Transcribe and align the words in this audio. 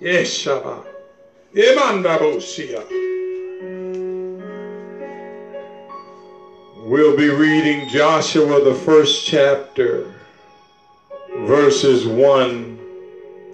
Yeshaba. 0.00 0.84
Emandabosia. 1.54 2.84
We'll 6.84 7.16
be 7.16 7.30
reading 7.30 7.88
Joshua, 7.88 8.62
the 8.62 8.74
first 8.74 9.26
chapter, 9.26 10.12
verses 11.38 12.06
1 12.06 12.78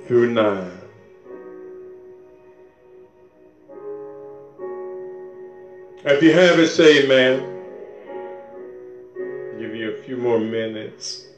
through 0.07 0.33
9. 0.33 0.71
If 6.05 6.23
you 6.23 6.33
have 6.33 6.59
it, 6.59 6.69
say 6.69 7.05
amen. 7.05 7.39
Give 9.61 9.77
you 9.77 9.93
a 9.93 10.03
few 10.03 10.17
more 10.17 10.41
minutes. 10.41 11.32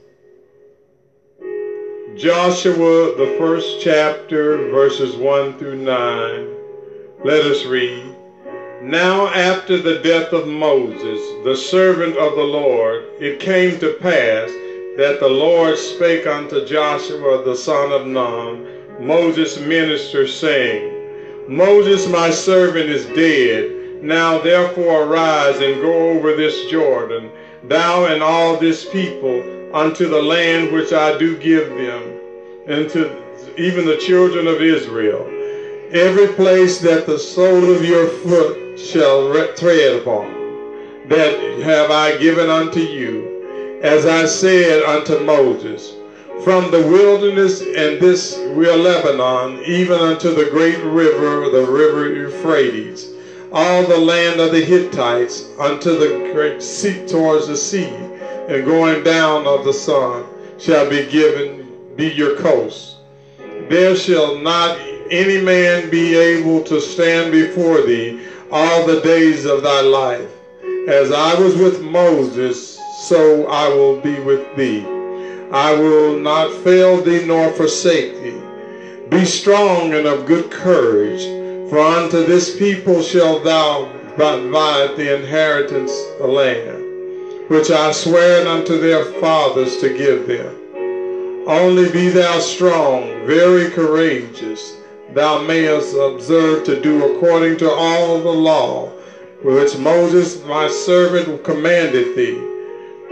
Joshua, 2.17 3.17
the 3.17 3.35
first 3.39 3.81
chapter, 3.81 4.69
verses 4.71 5.17
1 5.17 5.59
through 5.59 5.79
9. 5.79 6.49
Let 7.25 7.45
us 7.45 7.65
read. 7.65 8.15
Now, 8.81 9.27
after 9.29 9.79
the 9.83 9.99
death 9.99 10.33
of 10.33 10.47
Moses, 10.47 11.21
the 11.43 11.57
servant 11.57 12.17
of 12.17 12.37
the 12.37 12.45
Lord, 12.45 13.05
it 13.19 13.41
came 13.41 13.81
to 13.81 13.95
pass 13.95 14.49
that 14.97 15.17
the 15.19 15.29
Lord 15.29 15.77
spake 15.77 16.25
unto 16.25 16.65
Joshua 16.65 17.43
the 17.43 17.57
son 17.57 17.91
of 17.91 18.07
Nun, 18.07 18.65
Moses' 19.01 19.59
minister, 19.59 20.29
saying, 20.29 21.49
Moses, 21.49 22.07
my 22.09 22.31
servant, 22.31 22.91
is 22.91 23.07
dead. 23.07 24.05
Now 24.05 24.39
therefore 24.39 25.03
arise 25.03 25.61
and 25.61 25.83
go 25.83 26.11
over 26.11 26.37
this 26.37 26.71
Jordan, 26.71 27.33
thou 27.65 28.07
and 28.07 28.23
all 28.23 28.57
this 28.57 28.85
people, 28.85 29.43
unto 29.75 30.09
the 30.09 30.23
land 30.23 30.73
which 30.73 30.93
I 30.93 31.19
do 31.19 31.37
give 31.37 31.69
them, 31.71 32.05
and 32.69 32.89
to 32.91 33.11
even 33.59 33.85
the 33.85 33.97
children 33.97 34.47
of 34.47 34.63
Israel. 34.63 35.29
Every 35.91 36.29
place 36.29 36.79
that 36.79 37.07
the 37.07 37.19
sole 37.19 37.75
of 37.75 37.85
your 37.85 38.07
foot 38.07 38.79
shall 38.79 39.33
tread 39.57 39.97
upon, 39.97 41.09
that 41.09 41.61
have 41.63 41.91
I 41.91 42.17
given 42.19 42.49
unto 42.49 42.79
you, 42.79 43.81
as 43.83 44.07
I 44.07 44.27
said 44.27 44.85
unto 44.85 45.19
Moses, 45.25 45.93
from 46.45 46.71
the 46.71 46.87
wilderness 46.87 47.61
and 47.61 48.01
this 48.01 48.39
real 48.51 48.77
Lebanon, 48.77 49.61
even 49.65 49.99
unto 49.99 50.33
the 50.33 50.51
great 50.51 50.83
river, 50.85 51.51
the 51.51 51.67
river 51.69 52.15
Euphrates, 52.15 53.09
all 53.51 53.85
the 53.85 53.99
land 53.99 54.41
of 54.41 54.53
the 54.53 54.65
Hittites, 54.65 55.45
unto 55.59 55.99
the 55.99 56.31
great 56.33 56.63
sea 56.63 57.05
towards 57.07 57.49
the 57.49 57.57
sea, 57.57 57.93
and 58.49 58.65
going 58.65 59.03
down 59.03 59.47
of 59.47 59.65
the 59.65 59.73
sun 59.73 60.25
shall 60.59 60.89
be 60.89 61.07
given 61.11 61.95
be 61.97 62.09
your 62.09 62.37
coast. 62.37 62.97
There 63.69 63.97
shall 63.97 64.37
not 64.37 64.79
any 65.11 65.41
man 65.41 65.91
be 65.91 66.17
able 66.17 66.63
to 66.65 66.81
stand 66.81 67.33
before 67.33 67.83
thee 67.83 68.27
all 68.51 68.87
the 68.87 69.01
days 69.01 69.45
of 69.45 69.63
thy 69.63 69.81
life. 69.81 70.31
As 70.89 71.13
I 71.13 71.39
was 71.41 71.57
with 71.57 71.83
Moses, 71.83 72.79
so 73.09 73.47
I 73.47 73.69
will 73.69 74.01
be 74.01 74.19
with 74.21 74.55
thee. 74.57 74.85
I 75.53 75.73
will 75.75 76.19
not 76.19 76.53
fail 76.63 77.01
thee 77.01 77.25
nor 77.25 77.53
forsake 77.53 78.21
thee. 78.23 78.41
Be 79.09 79.25
strong 79.25 79.95
and 79.95 80.07
of 80.07 80.27
good 80.27 80.51
courage, 80.51 81.23
for 81.71 81.79
unto 81.79 82.25
this 82.25 82.59
people 82.59 83.03
shalt 83.03 83.45
thou 83.45 83.91
divide 84.17 84.97
the 84.97 85.17
inheritance 85.17 85.93
the 86.19 86.27
land, 86.27 86.84
which 87.49 87.71
I 87.71 87.93
swear 87.93 88.47
unto 88.47 88.79
their 88.81 89.05
fathers 89.21 89.77
to 89.79 89.97
give 89.97 90.27
them. 90.27 91.45
Only 91.47 91.91
be 91.91 92.09
thou 92.09 92.39
strong, 92.39 93.27
very 93.27 93.71
courageous, 93.71 94.77
thou 95.13 95.43
mayest 95.43 95.95
observe 95.95 96.65
to 96.65 96.81
do 96.81 97.15
according 97.15 97.59
to 97.59 97.71
all 97.71 98.19
the 98.19 98.31
law 98.31 98.91
which 99.43 99.77
Moses 99.77 100.43
my 100.47 100.69
servant 100.69 101.45
commanded 101.45 102.17
thee. 102.17 102.41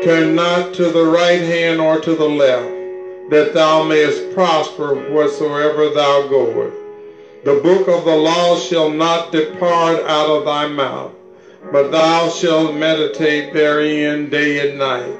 Turn 0.02 0.34
not 0.34 0.72
to 0.74 0.90
the 0.90 1.04
right 1.04 1.42
hand 1.42 1.78
or 1.78 2.00
to 2.00 2.14
the 2.14 2.28
left, 2.28 3.30
that 3.30 3.52
thou 3.52 3.82
mayest 3.82 4.32
prosper 4.34 4.94
whatsoever 5.12 5.90
thou 5.90 6.26
goest. 6.28 6.74
The 7.44 7.60
book 7.62 7.86
of 7.86 8.06
the 8.06 8.16
law 8.16 8.56
shall 8.56 8.88
not 8.88 9.30
depart 9.30 10.00
out 10.04 10.30
of 10.30 10.46
thy 10.46 10.68
mouth, 10.68 11.12
but 11.70 11.90
thou 11.90 12.28
shalt 12.28 12.74
meditate 12.74 13.52
therein 13.52 14.28
day 14.30 14.68
and 14.68 14.78
night, 14.78 15.18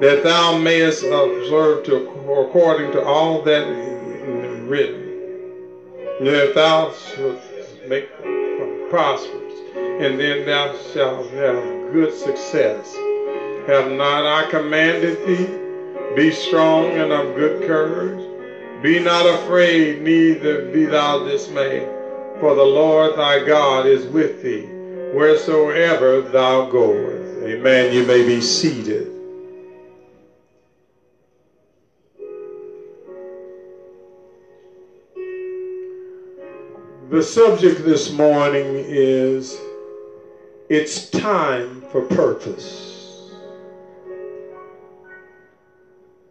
that 0.00 0.22
thou 0.22 0.56
mayest 0.58 1.02
observe 1.04 1.84
to 1.84 2.08
according 2.46 2.92
to 2.92 3.04
all 3.04 3.42
that 3.42 3.66
is 3.66 4.60
written. 4.60 5.02
And 6.20 6.28
if 6.28 6.54
thou 6.54 6.92
shalt 6.92 7.40
make 7.88 8.08
prosperous, 8.88 9.54
and 9.74 10.18
then 10.18 10.46
thou 10.46 10.76
shalt 10.92 11.30
have 11.30 11.92
good 11.92 12.12
success. 12.12 12.94
Have 13.66 13.90
not 13.92 14.26
I 14.26 14.50
commanded 14.50 15.18
thee? 15.26 16.14
Be 16.16 16.30
strong 16.30 16.86
and 16.86 17.12
of 17.12 17.34
good 17.36 17.66
courage. 17.66 18.20
Be 18.82 18.98
not 18.98 19.24
afraid, 19.26 20.02
neither 20.02 20.66
be 20.72 20.84
thou 20.84 21.24
dismayed, 21.24 21.88
for 22.40 22.54
the 22.54 22.64
Lord 22.64 23.16
thy 23.16 23.44
God 23.44 23.86
is 23.86 24.06
with 24.06 24.42
thee, 24.42 24.68
wheresoever 25.12 26.22
thou 26.22 26.70
goest. 26.70 27.44
Amen. 27.44 27.92
You 27.92 28.06
may 28.06 28.26
be 28.26 28.40
seated. 28.40 29.08
The 37.10 37.22
subject 37.22 37.84
this 37.84 38.10
morning 38.10 38.84
is 38.88 39.58
It's 40.70 41.10
Time 41.10 41.82
for 41.92 42.00
Purpose. 42.02 42.92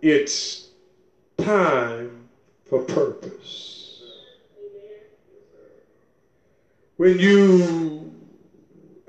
It's 0.01 0.69
time 1.37 2.27
for 2.67 2.79
purpose. 2.79 4.01
When 6.97 7.19
you, 7.19 8.10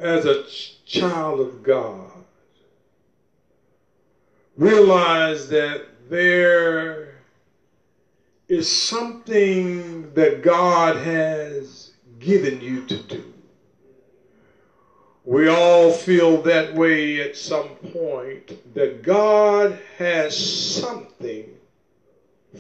as 0.02 0.24
a 0.24 0.44
child 0.84 1.40
of 1.40 1.62
God, 1.62 2.10
realize 4.56 5.48
that 5.48 5.86
there 6.10 7.14
is 8.48 8.70
something 8.70 10.12
that 10.14 10.42
God 10.42 10.96
has 10.96 11.92
given 12.18 12.60
you 12.60 12.84
to 12.86 12.96
do. 12.96 13.32
We 15.24 15.48
all 15.48 15.92
feel 15.92 16.42
that 16.42 16.74
way 16.74 17.22
at 17.22 17.36
some 17.36 17.68
point 17.92 18.74
that 18.74 19.02
God 19.02 19.78
has 19.98 20.36
something 20.36 21.48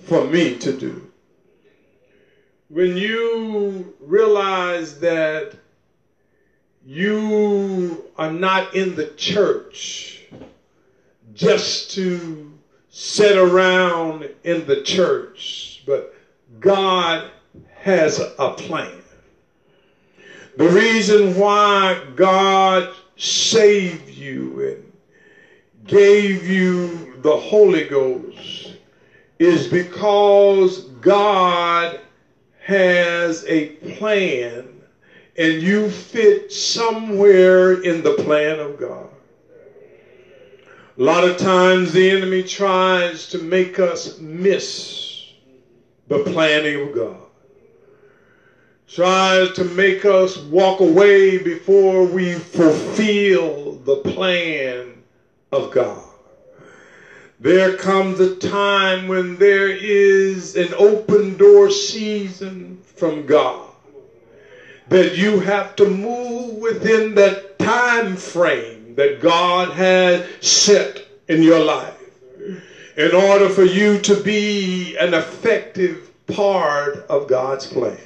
for 0.04 0.24
me 0.24 0.56
to 0.58 0.72
do. 0.72 1.10
When 2.68 2.96
you 2.96 3.94
realize 4.00 5.00
that 5.00 5.56
you 6.84 8.04
are 8.16 8.32
not 8.32 8.74
in 8.74 8.94
the 8.94 9.08
church 9.10 10.22
just 11.34 11.92
to 11.92 12.52
sit 12.88 13.36
around 13.36 14.28
in 14.44 14.66
the 14.66 14.82
church 14.82 15.82
but 15.86 16.14
God 16.60 17.30
has 17.74 18.20
a 18.20 18.52
plan. 18.52 19.02
The 20.56 20.68
reason 20.68 21.36
why 21.36 22.04
God 22.14 22.94
saved 23.16 24.08
you 24.08 24.68
and 24.68 24.92
gave 25.86 26.46
you 26.46 27.14
the 27.22 27.36
Holy 27.36 27.88
Ghost 27.88 28.76
is 29.38 29.66
because 29.66 30.82
God 31.00 31.98
has 32.60 33.44
a 33.48 33.68
plan 33.96 34.71
and 35.36 35.62
you 35.62 35.88
fit 35.88 36.52
somewhere 36.52 37.80
in 37.82 38.02
the 38.02 38.14
plan 38.14 38.60
of 38.60 38.78
God. 38.78 39.08
A 40.98 41.02
lot 41.02 41.24
of 41.24 41.38
times 41.38 41.92
the 41.92 42.10
enemy 42.10 42.42
tries 42.42 43.28
to 43.28 43.38
make 43.38 43.78
us 43.78 44.18
miss 44.18 45.32
the 46.08 46.22
planning 46.24 46.86
of 46.86 46.94
God. 46.94 47.16
Tries 48.86 49.52
to 49.52 49.64
make 49.64 50.04
us 50.04 50.36
walk 50.36 50.80
away 50.80 51.38
before 51.38 52.04
we 52.04 52.34
fulfill 52.34 53.76
the 53.76 53.96
plan 53.96 55.02
of 55.50 55.70
God. 55.70 56.04
There 57.40 57.78
comes 57.78 58.20
a 58.20 58.36
time 58.36 59.08
when 59.08 59.38
there 59.38 59.68
is 59.68 60.56
an 60.56 60.74
open 60.74 61.38
door 61.38 61.70
season 61.70 62.82
from 62.84 63.24
God 63.24 63.71
that 64.92 65.16
you 65.16 65.40
have 65.40 65.74
to 65.74 65.88
move 65.88 66.56
within 66.56 67.14
that 67.14 67.58
time 67.58 68.14
frame 68.14 68.94
that 68.94 69.22
God 69.22 69.70
has 69.70 70.28
set 70.42 71.06
in 71.28 71.42
your 71.42 71.64
life 71.64 71.98
in 72.98 73.14
order 73.14 73.48
for 73.48 73.64
you 73.64 73.98
to 74.00 74.22
be 74.22 74.94
an 74.98 75.14
effective 75.14 76.10
part 76.26 76.96
of 77.08 77.26
God's 77.26 77.66
plan. 77.66 77.96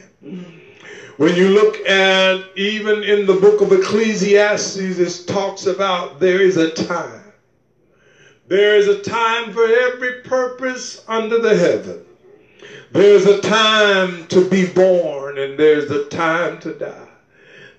When 1.17 1.35
you 1.35 1.49
look 1.49 1.77
at 1.89 2.57
even 2.57 3.03
in 3.03 3.27
the 3.27 3.35
book 3.35 3.61
of 3.63 3.73
Ecclesiastes, 3.73 4.77
it 4.77 5.27
talks 5.27 5.67
about 5.67 6.21
there 6.21 6.41
is 6.41 6.57
a 6.57 6.71
time. 6.71 7.33
There 8.47 8.77
is 8.77 8.87
a 8.87 9.03
time 9.03 9.53
for 9.53 9.65
every 9.65 10.21
purpose 10.21 11.03
under 11.09 11.41
the 11.41 11.57
heaven. 11.57 12.06
There's 12.91 13.27
a 13.27 13.41
time 13.41 14.27
to 14.29 14.49
be 14.49 14.69
born 14.73 15.39
and 15.39 15.59
there's 15.59 15.91
a 15.91 16.09
time 16.09 16.59
to 16.61 16.73
die. 16.73 17.09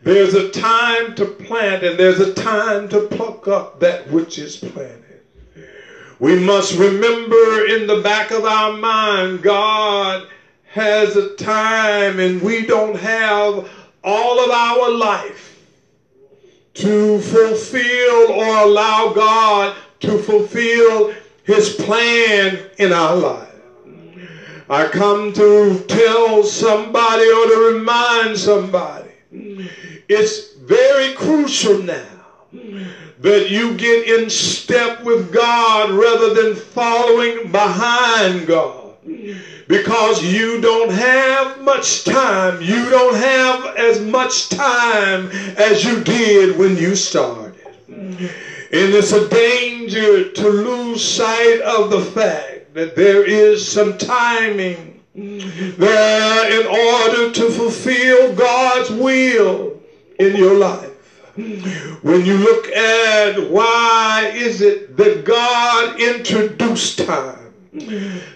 There's 0.04 0.34
a 0.34 0.50
time 0.52 1.16
to 1.16 1.26
plant 1.26 1.84
and 1.84 1.98
there's 2.00 2.20
a 2.20 2.34
time 2.34 2.88
to 2.90 3.02
pluck 3.02 3.48
up 3.48 3.80
that 3.80 4.10
which 4.12 4.38
is 4.38 4.56
planted. 4.58 5.22
We 6.20 6.40
must 6.40 6.78
remember 6.78 7.66
in 7.66 7.88
the 7.88 8.02
back 8.04 8.32
of 8.32 8.46
our 8.46 8.78
mind, 8.78 9.44
God 9.44 10.28
has 10.72 11.16
a 11.16 11.36
time 11.36 12.20
and 12.20 12.42
we 12.42 12.66
don't 12.66 12.96
have 12.96 13.70
all 14.04 14.40
of 14.40 14.50
our 14.50 14.92
life 14.92 15.58
to 16.76 17.20
fulfill 17.20 18.32
or 18.32 18.68
allow 18.68 19.14
God 19.14 19.76
to 20.02 20.18
fulfill 20.20 21.14
his 21.44 21.76
plan 21.76 22.60
in 22.78 22.94
our 22.94 23.16
life. 23.16 23.47
I 24.70 24.88
come 24.88 25.32
to 25.34 25.86
tell 25.88 26.44
somebody 26.44 27.24
or 27.24 27.46
to 27.48 27.74
remind 27.78 28.38
somebody 28.38 29.12
it's 30.10 30.56
very 30.56 31.14
crucial 31.16 31.82
now 31.84 32.04
that 33.20 33.50
you 33.50 33.78
get 33.78 34.08
in 34.08 34.30
step 34.30 35.04
with 35.04 35.34
God 35.34 35.92
rather 35.92 36.34
than 36.34 36.56
following 36.56 37.50
behind 37.50 38.46
God 38.46 38.96
because 39.70 40.22
you 40.24 40.60
don't 40.60 40.92
have 40.92 41.62
much 41.62 42.04
time. 42.04 42.62
You 42.62 42.90
don't 42.90 43.16
have 43.16 43.76
as 43.78 44.02
much 44.02 44.50
time 44.50 45.30
as 45.58 45.86
you 45.86 46.04
did 46.04 46.58
when 46.58 46.76
you 46.76 46.96
started. 46.96 47.56
And 47.88 48.94
it's 48.94 49.14
a 49.14 49.30
danger 49.30 50.30
to 50.30 50.50
lose 50.50 51.04
sight 51.04 51.62
of 51.62 51.90
the 51.90 52.02
fact 52.02 52.57
that 52.78 52.96
there 52.96 53.26
is 53.26 53.68
some 53.68 53.98
timing 53.98 55.02
there 55.16 56.62
in 56.62 56.68
order 56.68 57.32
to 57.32 57.50
fulfill 57.50 58.36
God's 58.36 58.92
will 58.92 59.82
in 60.20 60.36
your 60.36 60.54
life. 60.54 60.92
When 62.04 62.24
you 62.24 62.38
look 62.38 62.68
at 62.68 63.50
why 63.50 64.32
is 64.32 64.62
it 64.62 64.96
that 64.96 65.26
God 65.26 66.00
introduced 66.00 67.00
time? 67.00 67.52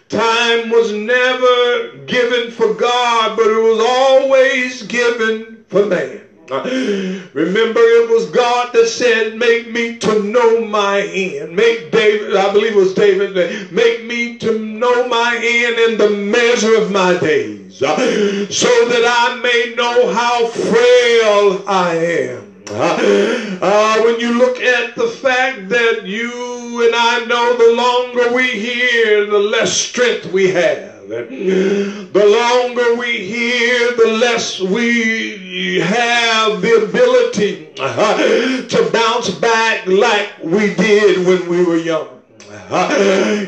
Time 0.10 0.72
was 0.72 0.92
never 0.92 1.98
given 2.08 2.50
for 2.50 2.74
God, 2.74 3.38
but 3.38 3.46
it 3.46 3.62
was 3.62 3.80
always 3.80 4.82
given 4.82 5.64
for 5.68 5.86
man. 5.86 6.31
Remember, 7.34 7.80
it 7.80 8.10
was 8.10 8.30
God 8.30 8.74
that 8.74 8.86
said, 8.86 9.38
Make 9.38 9.70
me 9.70 9.98
to 10.00 10.22
know 10.22 10.62
my 10.62 11.00
end. 11.00 11.56
Make 11.56 11.92
David, 11.92 12.36
I 12.36 12.52
believe 12.52 12.74
it 12.74 12.76
was 12.76 12.94
David, 12.94 13.72
make 13.72 14.04
me 14.04 14.38
to 14.40 14.60
know 14.60 15.08
my 15.08 15.40
end 15.42 15.80
in 15.80 15.98
the 15.98 16.10
measure 16.10 16.76
of 16.76 16.92
my 16.92 17.18
days, 17.20 17.78
so 17.78 17.88
that 17.88 19.04
I 19.06 19.40
may 19.42 19.74
know 19.76 20.12
how 20.12 20.46
frail 20.48 21.64
I 21.66 21.96
am. 21.96 22.52
Uh, 22.70 24.02
when 24.02 24.20
you 24.20 24.38
look 24.38 24.60
at 24.60 24.96
the 24.96 25.08
fact 25.08 25.70
that 25.70 26.06
you 26.06 26.86
and 26.86 26.94
I 26.94 27.24
know 27.24 27.56
the 27.56 27.72
longer 27.72 28.36
we 28.36 28.60
hear, 28.60 29.26
the 29.26 29.40
less 29.40 29.72
strength 29.72 30.26
we 30.26 30.50
have. 30.50 30.91
The 31.12 32.26
longer 32.26 32.96
we 32.96 33.18
hear, 33.18 33.92
the 33.98 34.18
less 34.18 34.62
we 34.62 35.82
have 35.82 36.62
the 36.62 36.86
ability 36.86 37.68
uh, 37.80 38.62
to 38.66 38.90
bounce 38.94 39.30
back 39.32 39.86
like 39.88 40.32
we 40.42 40.74
did 40.74 41.28
when 41.28 41.50
we 41.50 41.66
were 41.66 41.76
young. 41.76 42.08
Uh-huh. 42.50 42.88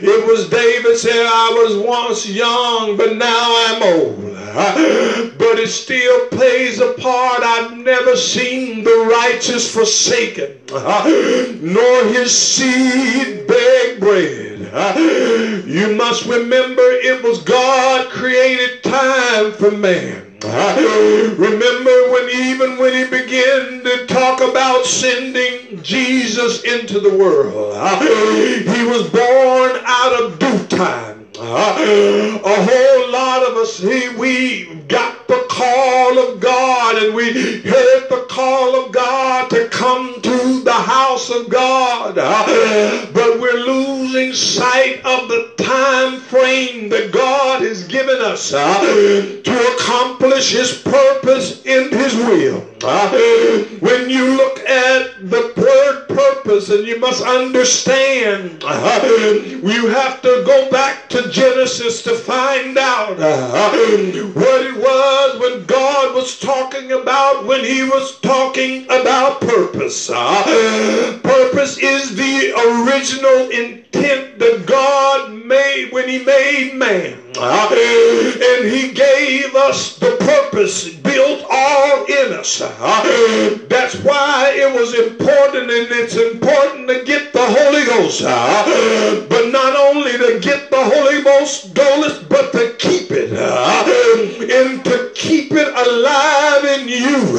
It 0.01 0.27
was 0.27 0.49
David 0.49 0.97
said, 0.97 1.25
I 1.25 1.63
was 1.63 1.77
once 1.77 2.27
young, 2.27 2.97
but 2.97 3.15
now 3.15 3.55
I'm 3.67 3.83
old. 3.83 4.35
Uh-huh. 4.35 5.29
But 5.37 5.57
it 5.57 5.69
still 5.69 6.27
plays 6.27 6.81
a 6.81 6.93
part. 6.95 7.43
I've 7.43 7.77
never 7.77 8.17
seen 8.17 8.83
the 8.83 9.07
righteous 9.09 9.73
forsaken, 9.73 10.59
nor 10.69 12.03
his 12.11 12.37
seed 12.37 13.47
beg 13.47 14.01
bread. 14.01 14.52
You 15.67 15.95
must 15.95 16.25
remember 16.25 16.81
it 16.81 17.21
was 17.21 17.43
God 17.43 18.09
created 18.09 18.81
time 18.81 19.51
for 19.51 19.69
man. 19.69 20.39
Remember 20.41 22.11
when 22.11 22.27
even 22.27 22.79
when 22.79 22.93
he 22.93 23.03
began 23.07 23.83
to 23.83 24.07
talk 24.07 24.41
about 24.41 24.85
sending 24.85 25.83
Jesus 25.83 26.63
into 26.63 26.99
the 26.99 27.15
world, 27.15 27.75
he 28.01 28.83
was 28.83 29.07
born 29.11 29.79
out 29.85 30.23
of 30.23 30.39
due 30.39 30.65
time. 30.75 31.22
Uh-huh. 31.45 32.39
A 32.45 32.55
whole 32.63 33.11
lot 33.11 33.43
of 33.43 33.57
us, 33.57 33.81
we 33.81 34.63
got 34.87 35.27
the 35.27 35.45
call 35.49 36.17
of 36.17 36.39
God 36.39 37.03
and 37.03 37.13
we 37.13 37.33
heard 37.63 38.07
the 38.07 38.25
call 38.29 38.85
of 38.85 38.93
God 38.93 39.49
to 39.49 39.67
come 39.67 40.21
to 40.21 40.63
the 40.63 40.71
house 40.71 41.29
of 41.29 41.49
God. 41.49 42.17
Uh-huh. 42.17 43.07
But 43.13 43.41
we're 43.41 43.59
losing 43.59 44.31
sight 44.31 45.01
of 45.03 45.27
the 45.27 45.53
time 45.57 46.19
frame 46.19 46.87
that 46.87 47.11
God 47.11 47.61
has 47.61 47.83
given 47.89 48.21
us 48.21 48.53
uh-huh, 48.53 49.41
to 49.43 49.75
accomplish 49.75 50.53
his 50.53 50.71
purpose 50.79 51.61
in 51.65 51.91
his 51.91 52.15
will. 52.15 52.72
When 52.83 54.09
you 54.09 54.35
look 54.35 54.59
at 54.59 55.29
the 55.29 55.53
word 55.55 56.07
purpose 56.09 56.69
and 56.69 56.85
you 56.85 56.99
must 56.99 57.23
understand, 57.23 58.61
you 58.61 59.87
have 59.87 60.21
to 60.21 60.43
go 60.45 60.69
back 60.69 61.07
to 61.11 61.29
Genesis 61.29 62.03
to 62.03 62.13
find 62.13 62.77
out 62.77 63.17
what 63.17 64.61
it 64.65 64.75
was 64.75 65.39
when 65.39 65.65
God 65.65 66.13
was 66.13 66.37
talking 66.37 66.91
about 66.91 67.45
when 67.45 67.63
he 67.63 67.83
was 67.83 68.19
talking 68.19 68.83
about 68.85 69.39
purpose. 69.39 70.07
Purpose 70.07 71.77
is 71.77 72.17
the 72.17 72.51
original 72.83 73.49
intent 73.49 73.82
that 73.93 74.65
God 74.65 75.31
made 75.33 75.91
when 75.91 76.09
he 76.09 76.23
made 76.23 76.73
man. 76.75 77.19
And 77.37 78.65
he 78.69 78.91
gave 78.91 79.55
us 79.55 79.97
the 79.97 80.17
purpose 80.17 80.89
built 80.89 81.45
all 81.49 82.05
in 82.05 82.33
us. 82.33 82.59
That's 82.59 83.95
why 83.95 84.53
it 84.55 84.73
was 84.73 84.93
important 84.93 85.71
and 85.71 85.91
it's 85.91 86.15
important 86.15 86.87
to 86.89 87.03
get 87.03 87.33
the 87.33 87.45
Holy 87.45 87.85
Ghost. 87.85 88.21
But 88.21 89.49
not 89.49 89.75
only 89.75 90.17
to 90.17 90.39
get 90.39 90.69
the 90.69 90.83
Holy 90.83 91.23
Ghost 91.23 91.73
Ghost, 91.73 92.29
but 92.29 92.51
to 92.53 92.75
keep 92.77 93.11
it. 93.11 93.31
And 93.33 94.83
to 94.85 95.11
keep 95.15 95.51
it 95.51 95.67
alive 95.67 96.65
in 96.79 96.87
you. 96.87 97.33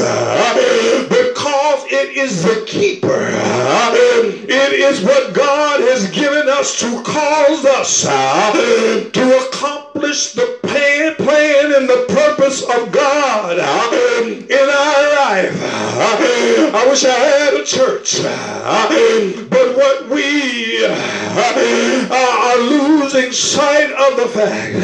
Because 1.09 1.34
it 1.47 2.17
is 2.17 2.43
the 2.43 2.65
keeper. 2.67 3.29
It 4.47 4.73
is 4.73 5.01
what 5.03 5.35
God 5.35 5.81
has 5.81 6.11
given 6.11 6.49
us 6.49 6.79
to 6.81 7.03
cause 7.03 7.65
us 7.65 8.03
to 8.03 9.49
accomplish 9.49 10.33
the 10.33 10.59
plan, 10.63 11.73
and 11.73 11.89
the 11.89 12.05
purpose 12.09 12.63
of 12.63 12.93
God 12.93 13.59
in 13.59 14.69
our 14.69 15.15
life. 15.17 15.61
I 16.75 16.87
wish 16.89 17.05
I 17.05 17.11
had 17.11 17.55
a 17.55 17.65
church. 17.65 18.21
But 19.51 19.77
what 19.77 20.09
we 20.09 20.85
uh, 20.85 22.09
are 22.11 22.59
losing 22.59 23.33
sight 23.33 23.91
of 23.91 24.17
the 24.17 24.29
fact, 24.29 24.77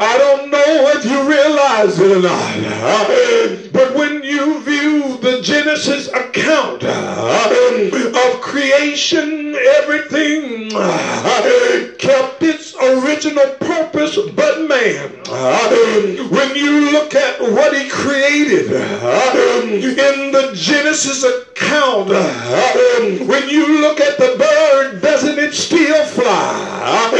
I 0.00 0.18
don't 0.18 0.50
know 0.50 0.92
if 0.96 1.04
you 1.04 1.28
realize 1.28 1.98
it 1.98 2.16
or 2.16 2.20
not, 2.22 3.63
but 3.74 3.92
when 3.96 4.22
you 4.22 4.62
view 4.62 5.18
the 5.18 5.42
Genesis 5.42 6.06
account 6.06 6.84
uh, 6.84 7.90
of 8.28 8.40
creation, 8.40 9.56
everything 9.56 10.70
uh, 10.74 11.88
kept 11.98 12.42
its 12.44 12.72
original 12.76 13.46
purpose 13.58 14.16
but 14.36 14.68
man. 14.68 15.23
When 15.34 16.54
you 16.54 16.92
look 16.92 17.12
at 17.12 17.40
what 17.40 17.76
he 17.76 17.88
created 17.88 18.66
in 18.70 20.30
the 20.30 20.52
Genesis 20.54 21.24
account, 21.24 22.08
when 22.08 23.48
you 23.48 23.80
look 23.80 24.00
at 24.00 24.16
the 24.16 24.36
bird, 24.38 25.02
doesn't 25.02 25.36
it 25.40 25.52
still 25.52 26.04
fly? 26.04 27.10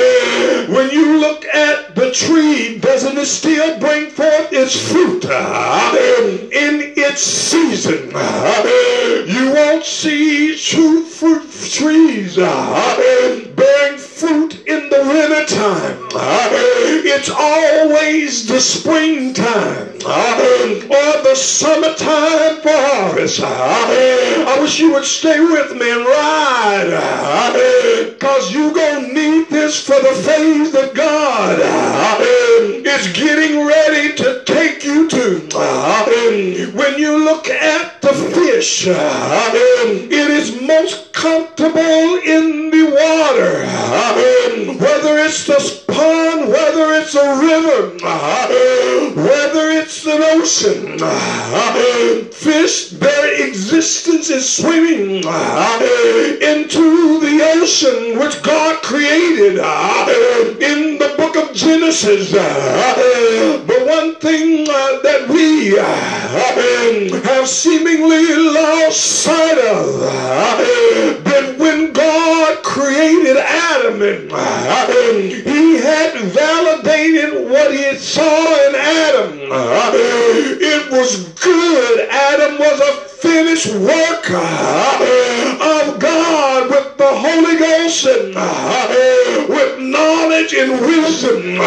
When 0.69 0.91
you 0.91 1.19
look 1.19 1.45
at 1.45 1.97
the 1.97 2.13
tree, 2.13 2.79
doesn't 2.79 3.19
it 3.19 3.27
still 3.27 3.81
bring 3.81 4.11
forth 4.11 4.53
its 4.53 4.77
fruit? 4.93 5.25
In 5.25 6.95
its 6.97 7.21
season? 7.21 8.11
You 9.27 9.55
won't 9.55 9.85
see 9.85 10.57
true 10.57 11.05
fruit 11.05 11.51
trees 11.51 12.37
bearing 12.37 13.99
fruit 13.99 14.67
in 14.67 14.89
the 14.91 15.01
winter 15.03 15.45
time. 15.47 15.99
it's 17.07 17.31
always 17.31 18.04
the 18.05 18.61
springtime 18.61 19.89
or 20.05 21.23
the 21.23 21.35
summertime 21.35 22.61
for 22.61 22.69
harvest. 22.69 23.41
I 23.43 24.59
wish 24.61 24.79
you 24.79 24.93
would 24.93 25.07
stay 25.07 25.41
with 25.41 25.73
me 25.73 25.91
and 25.91 26.05
ride 26.05 26.91
because 28.05 28.53
you're 28.53 28.75
going 28.75 29.07
to 29.07 29.13
need 29.15 29.49
this 29.49 29.83
for 29.83 29.99
the 30.01 30.15
phase 30.23 30.71
that 30.73 30.93
God 30.95 31.59
is 32.85 33.13
getting 33.15 33.67
ready 33.67 34.15
to 34.17 34.45
take 34.45 34.85
you 34.85 35.09
to. 35.09 35.41
When 36.77 36.99
you 36.99 37.25
look 37.25 37.49
at 37.49 38.03
the 38.03 38.13
fish, 38.13 38.87
it 38.87 40.11
is 40.13 40.61
most 40.61 41.11
comfortable 41.15 42.19
in 42.27 42.71
the 42.71 42.85
water. 42.85 43.65
Whether 44.79 45.19
it's 45.19 45.47
the 45.47 45.83
pond, 45.89 46.49
whether 46.49 46.93
it's 46.95 47.15
a 47.15 47.39
river, 47.41 47.84
whether 49.15 49.71
it's 49.71 50.07
an 50.07 50.23
ocean, 50.23 50.99
fish, 52.33 52.91
their 52.91 53.49
existence 53.49 54.31
is 54.31 54.51
swimming 54.51 55.17
into 55.17 55.25
the 57.21 57.41
ocean 57.57 58.19
which 58.19 58.43
God 58.43 58.83
created 58.83 59.59
in 60.63 60.99
the 60.99 61.15
book 61.17 61.37
of 61.37 61.55
Genesis. 61.55 62.33
But 62.33 63.87
one 63.87 64.15
thing 64.17 64.67
uh, 64.69 65.01
that 65.03 65.29
we 65.29 65.79
uh, 65.79 67.21
have 67.25 67.49
seemingly 67.49 68.35
lost 68.35 69.01
sight 69.01 69.59
of 69.59 70.03
uh, 70.03 70.57
that 71.25 71.57
when 71.59 71.93
God 71.93 72.63
created 72.63 73.37
Adam 73.37 74.03
he 75.45 75.77
had 75.79 76.15
validated 76.33 77.51
what 77.51 77.74
he 77.75 77.97
saw 77.97 78.69
in 78.69 78.75
Adam. 78.75 79.51
Uh-huh. 79.51 79.91
It 79.95 80.91
was 80.93 81.29
good. 81.35 82.09
Adam 82.09 82.59
was 82.59 82.81
a 82.81 82.93
finished 83.19 83.75
work 83.75 84.31
uh, 84.31 85.87
of 85.89 85.99
God 85.99 86.71
with 86.71 86.97
the 86.97 87.09
Holy 87.09 87.57
Ghost 87.59 88.07
and 88.07 88.35
uh, 88.37 89.47
with 89.49 89.81
knowledge 89.81 90.55
and 90.55 90.81
wisdom 90.81 91.59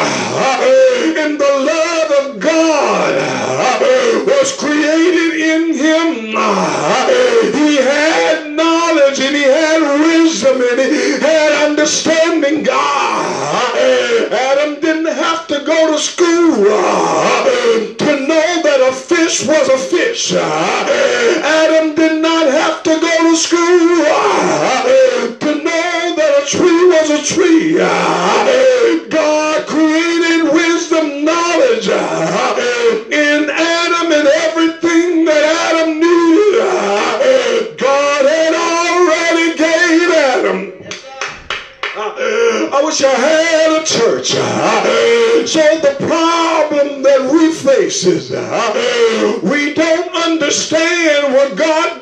a. 20.32 21.42
Adam 21.44 21.96
did 21.96 22.22
not 22.22 22.48
have 22.48 22.84
to 22.84 22.90
go 23.00 23.32
to 23.32 23.36
school 23.36 24.06
uh, 24.06 25.36
to 25.38 25.56
know 25.64 26.16
that 26.16 26.44
a 26.44 26.46
tree 26.46 26.88
was 26.88 27.10
a 27.12 27.24
tree. 27.24 27.78
Uh, 27.80 29.08
God 29.10 29.68
created 29.68 30.52
wisdom, 30.52 31.24
knowledge 31.26 31.88
uh, 31.90 32.58
in 33.12 33.50
Adam 33.50 34.12
and 34.12 34.28
everything 34.28 35.26
that 35.26 35.44
Adam 35.70 36.00
needed. 36.00 37.78
God 37.78 38.26
had 38.26 38.54
already 38.54 39.58
gave 39.58 40.12
Adam. 40.12 40.74
I 42.00 42.82
wish 42.84 43.02
I 43.04 43.10
had 43.10 43.82
a 43.82 43.86
church. 43.86 44.30
So 45.48 45.80
the 45.80 45.96
problem 46.06 47.02
that 47.04 47.30
we 47.32 47.54
face 47.54 48.06
is 48.06 48.30
don't 48.30 48.77
understand 50.58 51.34
what 51.34 51.56
God 51.56 52.02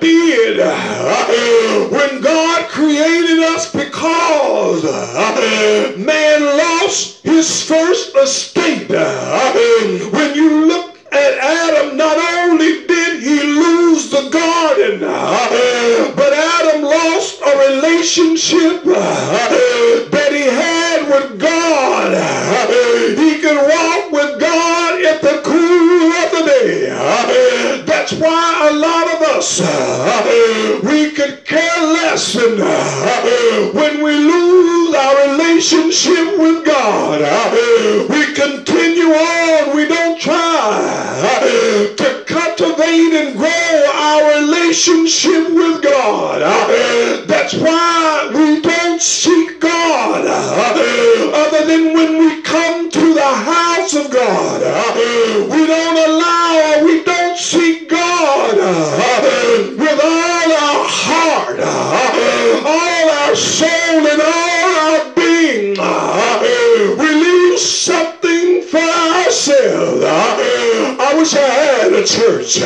church. 72.05 72.57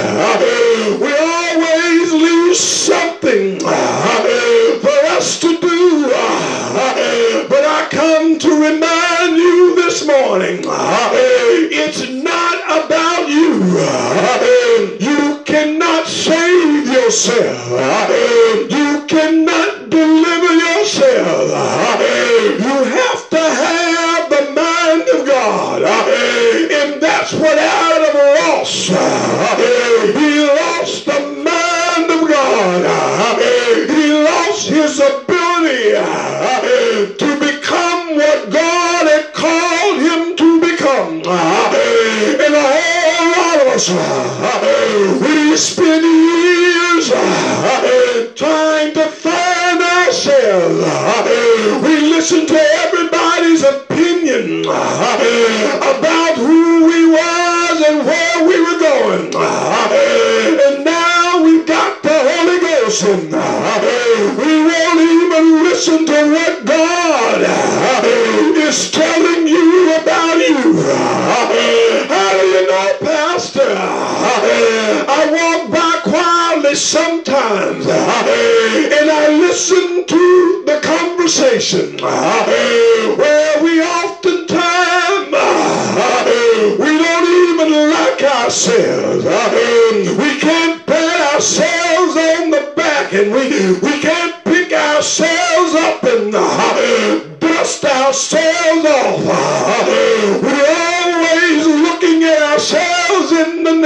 We 1.00 1.29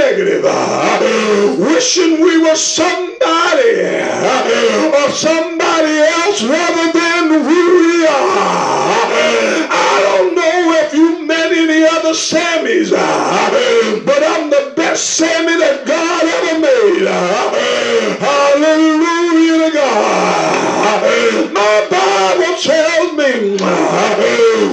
negative, 0.04 0.44
wishing 1.58 2.20
we 2.20 2.38
were 2.38 2.56
somebody 2.56 3.80
or 5.00 5.10
somebody 5.10 5.96
else 6.20 6.42
rather 6.42 6.92
than 6.92 7.46
we 7.46 8.06
are. 8.06 9.00
I 9.70 9.96
don't 10.04 10.34
know 10.34 10.56
if 10.82 10.92
you 10.92 11.24
met 11.26 11.52
any 11.52 11.84
other 11.84 12.12
Sammys, 12.12 12.90
but 12.90 14.22
I'm 14.22 14.50
the 14.50 14.74
best 14.76 15.16
Sammy 15.16 15.56
that 15.56 15.86
God 15.86 16.24
ever 16.36 16.60
made. 16.60 17.06
Hallelujah 18.20 19.58
to 19.64 19.74
God. 19.74 21.00
My 21.54 21.86
Bible 21.90 22.56
tells 22.60 23.12
me 23.16 23.56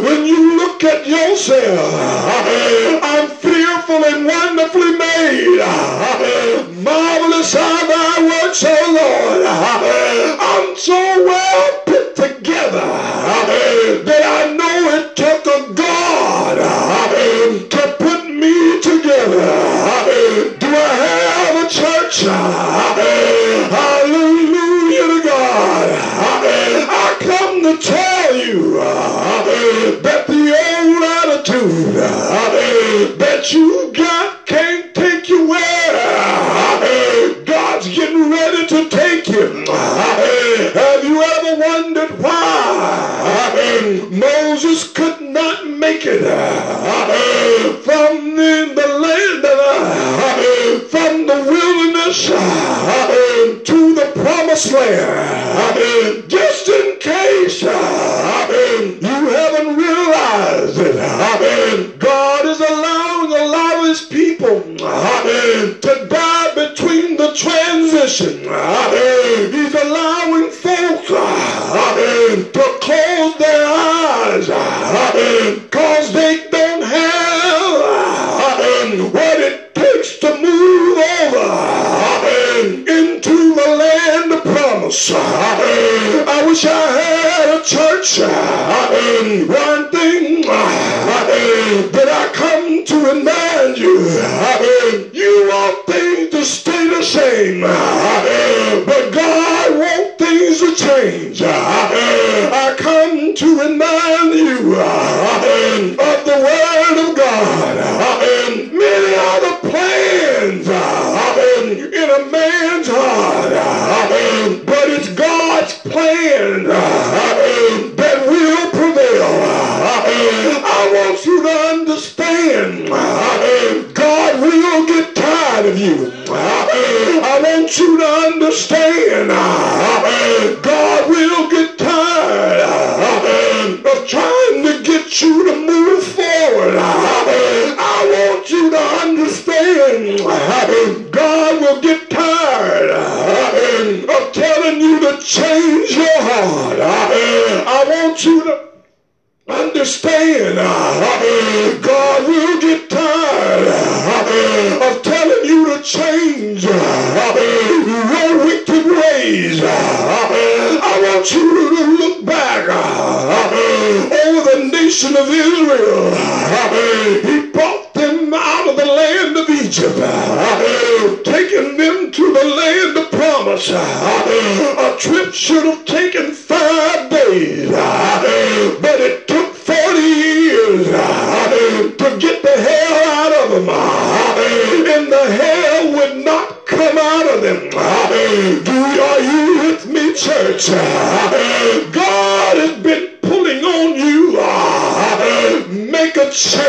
when 0.04 0.26
you 0.26 0.58
look 0.58 0.84
at 0.84 1.08
yourself, 1.08 1.94
I 85.10 86.44
wish 86.46 86.64
I 86.64 86.70
had 86.70 87.60
a 87.60 87.64
church. 87.64 88.20
One 89.50 89.91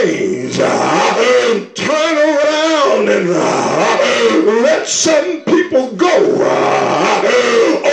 days. 0.04 0.58
Uh, 0.58 1.66
turn 1.74 2.16
around 2.16 3.08
and 3.08 3.30
uh, 3.30 4.62
let 4.62 4.86
some 4.88 5.42
people 5.44 5.92
go. 5.92 6.14
Uh, 6.40 7.22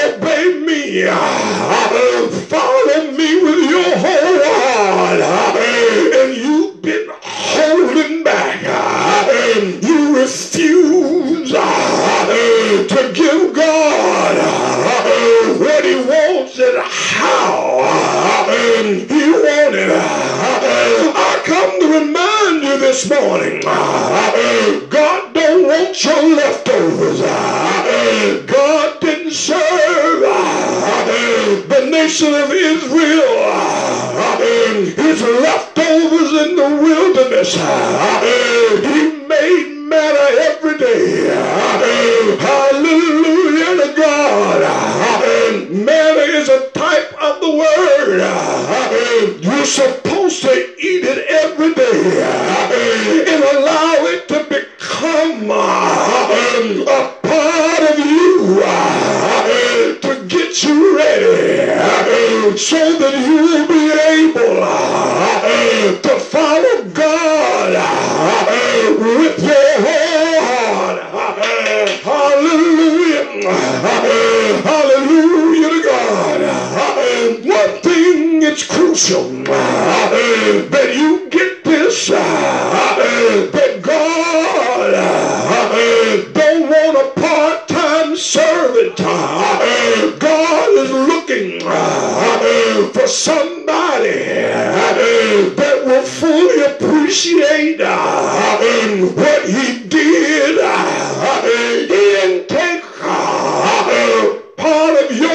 obey 0.05 0.59
me. 0.65 1.05
Follow 2.47 3.11
me 3.11 3.43
with 3.43 3.69
your 3.69 3.97
whole 4.03 4.39
heart. 4.49 5.21
And 6.19 6.35
you've 6.35 6.81
been 6.81 7.07
holding 7.21 8.23
back. 8.23 8.63
You 9.83 10.17
refuse 10.17 11.51
to 11.51 13.11
give 13.13 13.28
morning. 23.29 23.98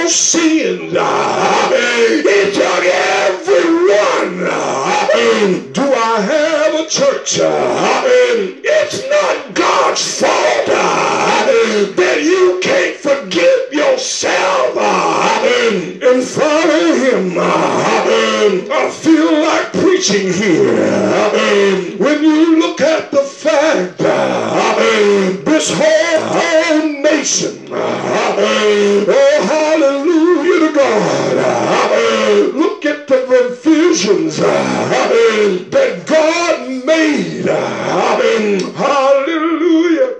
your 0.04 0.10
sins. 0.10 0.92
He 0.92 0.92
took 2.52 2.84
everyone. 3.24 4.36
Do 5.72 5.82
I 5.82 6.20
have 6.20 6.74
a 6.74 6.86
church? 6.90 7.38
It's 7.40 9.00
not 9.08 9.54
God's 9.54 10.20
fault 10.20 10.66
that 10.66 12.20
you 12.22 12.60
can't 12.62 12.96
forgive 12.96 13.72
yourself 13.72 14.76
and 14.76 16.22
follow 16.22 16.94
him. 17.04 17.38
I 17.38 18.90
feel 18.90 19.32
like 19.40 19.72
preaching 19.72 20.30
here. 20.34 21.96
When 21.96 22.22
you 22.22 22.58
look 22.58 22.82
at 22.82 23.10
the 23.10 23.22
fact 23.22 23.98
this 25.64 25.70
whole 25.70 25.93
decisions 33.94 34.40
uh, 34.40 34.48
that 35.70 36.04
God 36.04 36.68
made. 36.84 37.48
Uh, 37.48 38.16
hallelujah. 38.74 40.16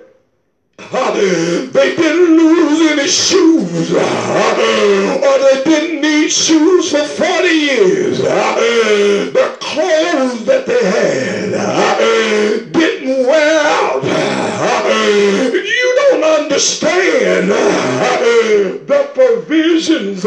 They 1.73 1.97
didn't 1.97 2.37
lose 2.37 2.93
any 2.93 3.09
shoes, 3.09 3.93
uh, 3.93 5.21
or 5.25 5.39
they 5.43 5.65
didn't 5.65 6.03
need 6.03 6.31
shoes 6.31 6.93
for 6.93 7.03
40 7.03 7.49
years. 7.49 8.19
The 8.19 9.57
clothes 9.61 10.45
that 10.45 10.67
they 10.67 10.85
had 10.85 11.51
didn't 12.73 13.27
wear 13.27 13.61
out 13.61 14.05
You 15.53 15.95
don't 15.97 16.23
understand 16.23 17.51
the 18.87 19.11
provisions 19.15 20.25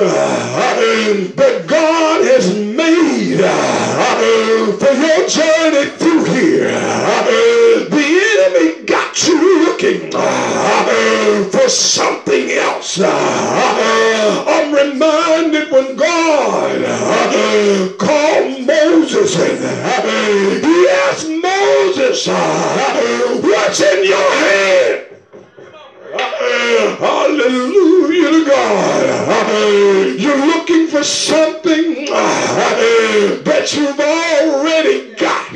you've 33.73 33.99
already 33.99 35.13
got. 35.15 35.47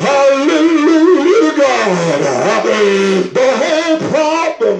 Hallelujah, 0.00 1.56
God. 1.56 2.64
The 3.32 3.48
whole 3.62 3.98
problem 4.10 4.78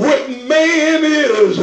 with 0.00 0.28
man 0.48 1.04
is 1.04 1.58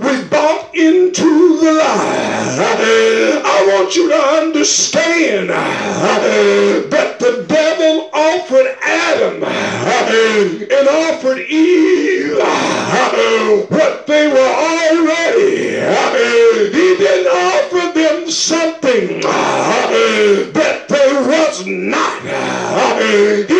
we 0.00 0.14
bought 0.28 0.74
into 0.74 1.60
the 1.60 1.72
lie. 1.72 3.42
I 3.44 3.66
want 3.68 3.94
you 3.94 4.08
to 4.08 4.16
understand 4.16 5.50
that 5.50 7.18
the 7.20 7.44
devil 7.46 8.10
offered 8.12 8.76
Adam 8.82 9.44
and 9.44 10.88
offered 10.88 11.38
Eve 11.38 12.38
what 13.70 13.95
way 23.16 23.55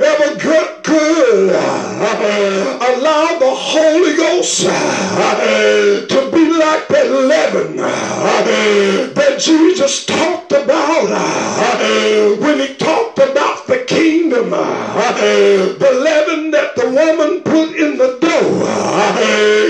ever 0.00 0.36
could 0.82 1.50
allow 1.50 3.38
the 3.38 3.50
Holy 3.50 4.16
Ghost 4.16 4.62
to 4.62 6.30
be 6.32 6.48
like 6.52 6.88
that 6.88 7.10
leaven 7.10 7.76
that 7.76 9.38
Jesus 9.38 10.04
talked 10.06 10.52
about 10.52 11.08
when 12.40 12.60
he 12.60 12.74
talked 12.76 13.18
about 13.18 13.66
the 13.66 13.84
kingdom, 13.86 14.50
the 14.50 16.00
leaven 16.02 16.50
that 16.52 16.74
the 16.76 16.88
woman 16.88 17.42
put 17.42 17.74
in 17.76 17.98
the 17.98 18.18
dough. 18.20 19.63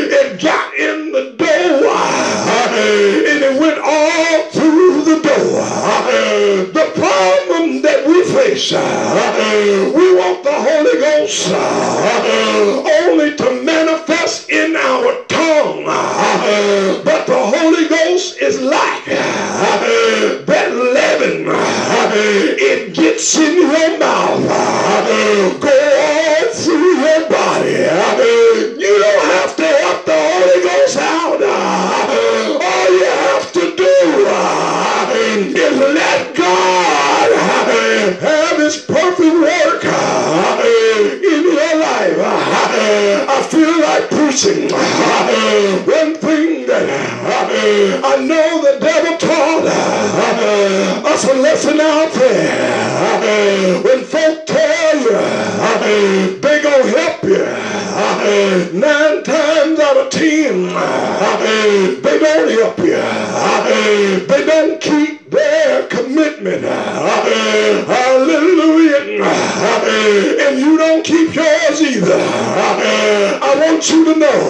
Know 74.25 74.41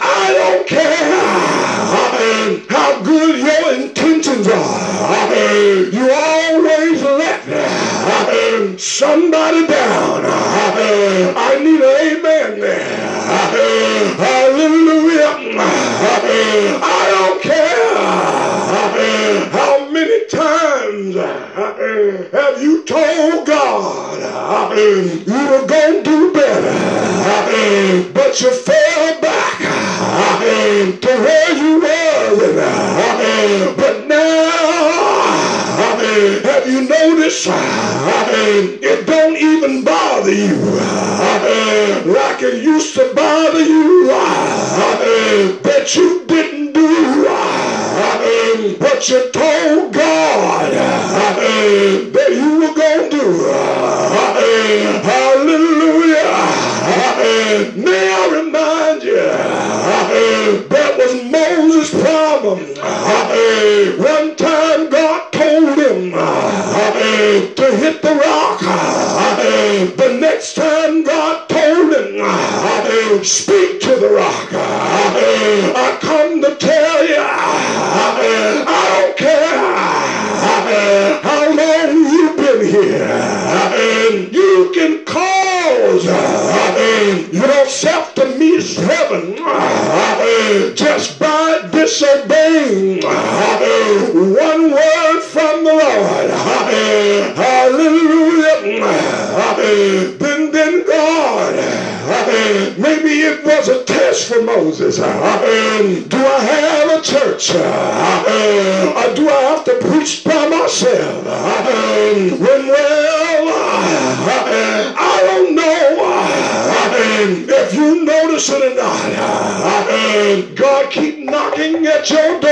I 0.00 0.32
don't 0.38 0.66
care 0.66 1.20
how 2.68 3.02
good 3.02 3.38
your 3.38 3.74
intentions 3.74 4.46
are. 4.46 4.96
You 5.96 6.04
always 6.12 7.02
let 7.02 7.40
somebody 8.78 9.66
down. 9.66 10.22
I 11.36 11.58
need 11.64 11.80
an 11.80 11.94
amen 12.06 12.60
there. 12.60 13.06
Hallelujah. 14.16 15.32
I 16.82 17.02
don't 17.14 17.40
care 17.42 17.94
how 19.56 19.90
many 19.90 20.26
times 20.28 21.16
have 22.32 22.62
you 22.62 22.84
told 22.84 23.46
God 23.46 23.96
you 24.76 25.50
were 25.50 25.66
going 25.66 26.04
to 26.04 26.10
do 26.10 26.35
but 28.12 28.40
you 28.40 28.50
fell 28.50 29.20
back 29.20 29.60
uh, 29.60 30.92
to 31.00 31.08
where 31.24 31.52
you 31.56 31.80
were. 31.80 32.60
Uh, 32.60 33.74
but 33.76 34.06
now 34.06 34.50
uh, 35.78 36.42
have 36.42 36.66
you 36.66 36.88
noticed? 36.88 37.46
It 37.48 39.06
don't 39.06 39.36
even 39.36 39.84
bother 39.84 40.32
you 40.32 40.56
like 42.12 42.42
it 42.42 42.62
used 42.62 42.94
to 42.94 43.12
bother 43.14 43.64
you 43.64 44.06
that 44.08 45.94
you 45.94 46.24
didn't 46.26 46.72
do 46.72 47.24
what 48.78 49.08
you 49.08 49.30
told 49.32 49.45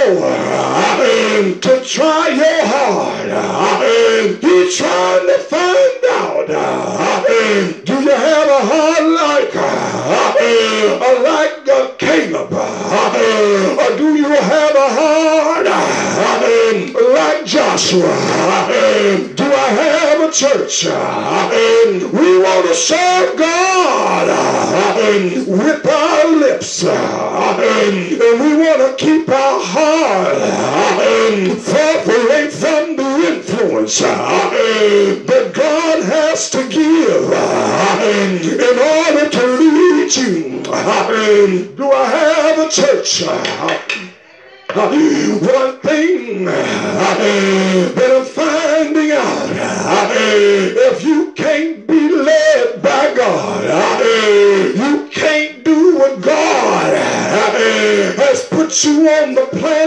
door 0.05 0.29
to 1.61 1.85
try 1.85 2.29
your 2.29 2.67
heart. 2.67 3.29
He's 4.41 4.77
trying 4.77 5.27
to 5.27 5.39
find 5.39 6.05
out, 6.11 6.47
do 7.85 7.93
you 7.93 8.11
have 8.11 8.49
a 8.49 8.61
heart 8.71 9.05
like, 9.21 9.55
like 11.29 11.55
Caleb? 11.99 12.53
Or 12.53 13.91
do 13.97 14.09
you 14.17 14.29
have 14.29 14.75
a 14.75 14.89
heart 14.99 15.67
like 17.15 17.45
Joshua? 17.47 18.15
Do 19.35 19.45
I 19.45 19.69
have 19.81 20.21
a 20.21 20.31
church? 20.33 20.85
We 20.85 22.39
want 22.39 22.67
to 22.67 22.75
serve 22.75 23.37
God 23.39 24.29
with 25.47 25.87
our 25.87 26.14
lips. 26.65 26.85
And 26.85 28.11
we 28.41 28.57
want 28.57 28.81
to 28.81 29.05
keep 29.05 29.29
our 29.29 29.61
heart 29.63 30.37
um, 31.05 31.57
far 31.57 32.03
away 32.03 32.51
from 32.51 32.97
the 32.97 33.37
influence 33.37 34.03
uh, 34.03 34.09
that 35.27 35.53
God 35.55 36.03
has 36.05 36.51
to 36.51 36.69
give 36.69 37.31
uh, 37.33 37.99
in 38.03 38.79
order 38.79 39.29
to 39.31 39.47
lead 39.59 40.17
you. 40.17 40.63
Do 41.77 41.93
I 41.93 42.07
have 42.07 42.59
a 42.59 42.71
church? 42.71 43.23
Uh, 43.27 43.79
one 44.75 45.79
thing 45.81 46.45
that 46.47 48.11
I'm 48.11 48.25
finding 48.25 49.13
out, 49.13 49.51
if 50.77 51.05
you 51.05 51.34
on 59.07 59.35
the 59.35 59.47
planet 59.47 59.84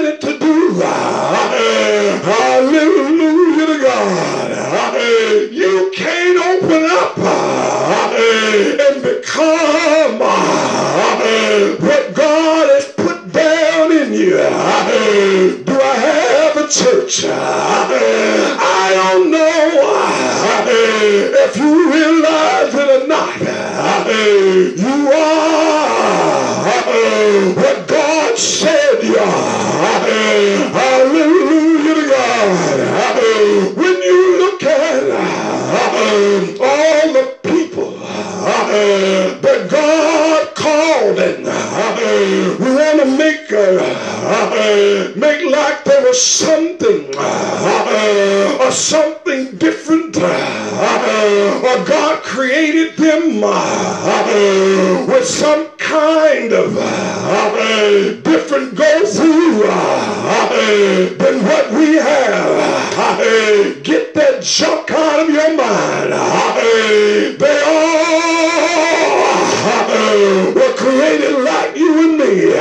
were 70.54 70.74
created 70.76 71.44
like 71.44 71.76
you 71.76 71.92
and 72.04 72.18
me. 72.18 72.52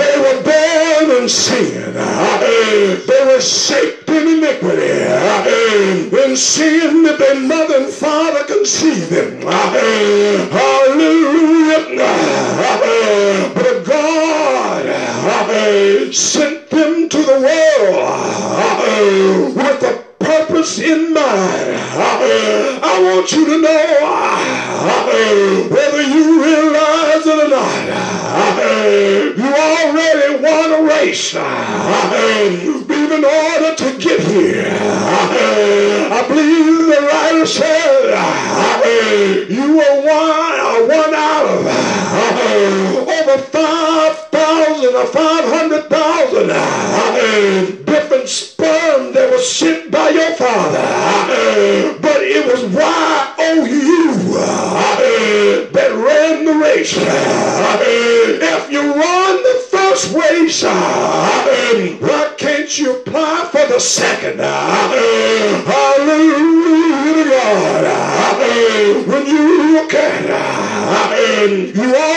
They 0.00 0.16
were 0.24 0.40
born 0.42 1.22
in 1.22 1.28
sin. 1.28 1.94
They 1.94 3.22
were 3.26 3.40
shaped 3.40 4.08
in 4.08 4.28
iniquity. 4.38 5.02
In 6.24 6.36
sin 6.36 7.02
that 7.04 7.18
their 7.18 7.40
mother 7.40 7.76
and 7.84 7.92
father 7.92 8.44
conceived 8.44 9.10
them. 9.10 9.40
Second? 63.82 64.38
Hallelujah 64.38 65.72
God. 67.30 67.84
When 69.08 69.26
you 69.26 69.72
look 69.72 69.92
at 69.94 70.22
it, 71.12 71.74
you 71.74 71.94
already 71.94 72.11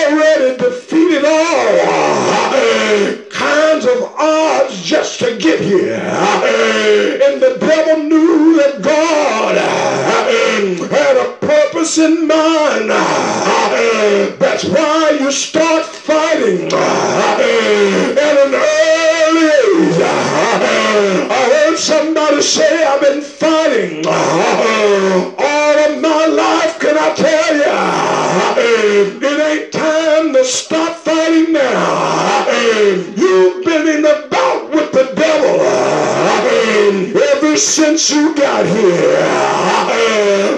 since 37.58 38.12
you 38.12 38.36
got 38.36 38.66
here. 38.66 39.18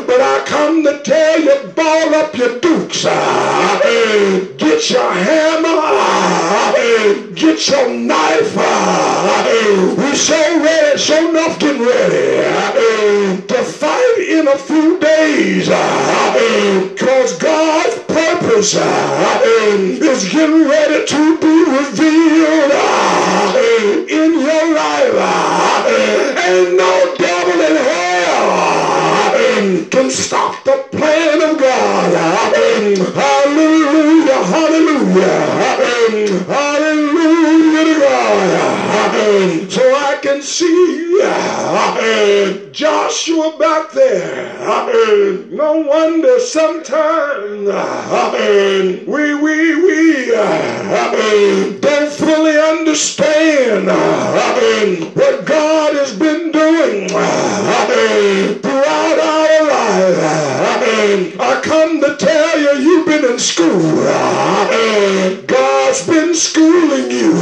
But 0.08 0.22
I 0.22 0.44
come 0.46 0.84
to 0.84 1.02
tell 1.04 1.40
you, 1.40 1.68
ball 1.76 2.16
up 2.16 2.36
your 2.36 2.60
dukes. 2.60 3.04
Get 4.58 4.90
your 4.90 5.12
hammer. 5.14 5.78
Get 7.36 7.68
your 7.70 7.90
knife. 7.90 8.56
We 9.98 10.16
so 10.16 10.64
ready, 10.64 10.98
so 10.98 11.30
enough 11.30 11.60
getting 11.60 11.82
ready 11.82 12.38
fight 13.68 14.18
in 14.30 14.48
a 14.48 14.58
few 14.58 14.98
days. 15.00 15.68
Cause 16.98 17.38
God's 17.38 18.00
purpose 18.08 18.74
is 18.76 20.30
getting 20.32 20.68
ready 20.68 21.06
to 21.06 21.38
be 21.40 21.56
revealed 21.78 22.72
in 24.10 24.40
your 24.40 24.74
life. 24.74 25.14
Ain't 26.48 26.78
no 26.78 27.16
devil 27.18 27.62
in 27.62 27.76
hell 27.76 28.68
can 29.92 30.10
stop 30.10 30.64
the 30.64 30.86
plan 30.92 31.42
of 31.42 31.60
God. 31.60 32.14
Hallelujah, 33.14 34.44
hallelujah, 34.44 35.40
hallelujah 36.48 37.84
to 37.86 38.00
God. 38.00 39.72
So 39.72 39.82
I 39.82 40.20
can 40.22 40.42
see 40.42 41.18
Joshua 42.78 43.58
back 43.58 43.90
there. 43.92 44.54
No 45.50 45.78
wonder 45.78 46.40
sometimes 46.40 47.68
we, 49.08 49.34
we, 49.34 49.76
we 49.82 50.32
don't 51.82 52.12
fully 52.12 52.56
understand 52.56 53.88
what 55.16 55.46
God 55.48 55.96
has 55.96 56.14
been 56.16 56.52
doing 56.52 57.10
throughout 58.62 59.20
our 59.24 59.68
lives. 59.68 60.20
I 61.40 61.60
come 61.64 62.00
to 62.02 62.16
tell 62.16 62.60
you, 62.60 62.74
you've 62.80 63.08
been 63.08 63.26
in 63.26 63.40
school. 63.40 63.82
God's 65.48 66.06
been 66.06 66.36
schooling 66.36 67.10
you. 67.10 67.34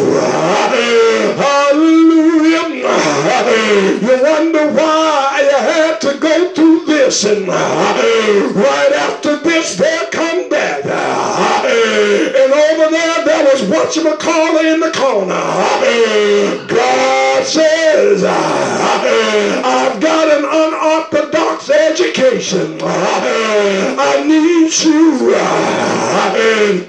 Hallelujah. 1.36 2.75
You 2.86 4.22
wonder 4.22 4.72
why 4.72 5.42
you 5.42 5.58
had 5.58 6.00
to 6.02 6.18
go 6.20 6.54
through 6.54 6.86
this 6.86 7.24
and 7.26 7.48
right 7.48 8.92
after 8.94 9.38
this 9.40 9.76
there 9.76 10.08
come 10.12 10.50
that. 10.50 10.86
And 10.86 12.54
over 12.54 12.90
there 12.92 13.26
there 13.26 13.44
was 13.46 13.62
whatchamacallit 13.64 14.74
in 14.74 14.80
the 14.80 14.92
corner. 14.92 15.42
God 16.68 17.46
says, 17.46 18.24
I've 18.24 20.00
got 20.02 20.30
an 20.30 20.46
unorthodox 20.46 21.70
education. 21.70 22.80
I 22.82 24.24
need 24.26 24.72
you 24.84 25.32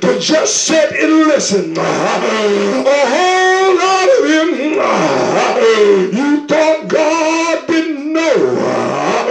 to 0.00 0.18
just 0.20 0.66
sit 0.66 0.92
and 0.92 1.26
listen. 1.28 1.76
A 1.78 3.45
of 3.66 4.24
him, 4.30 4.48
you 6.16 6.46
thought 6.46 6.88
God 6.88 7.66
didn't 7.66 8.12
know 8.12 8.56
uh, 8.58 9.24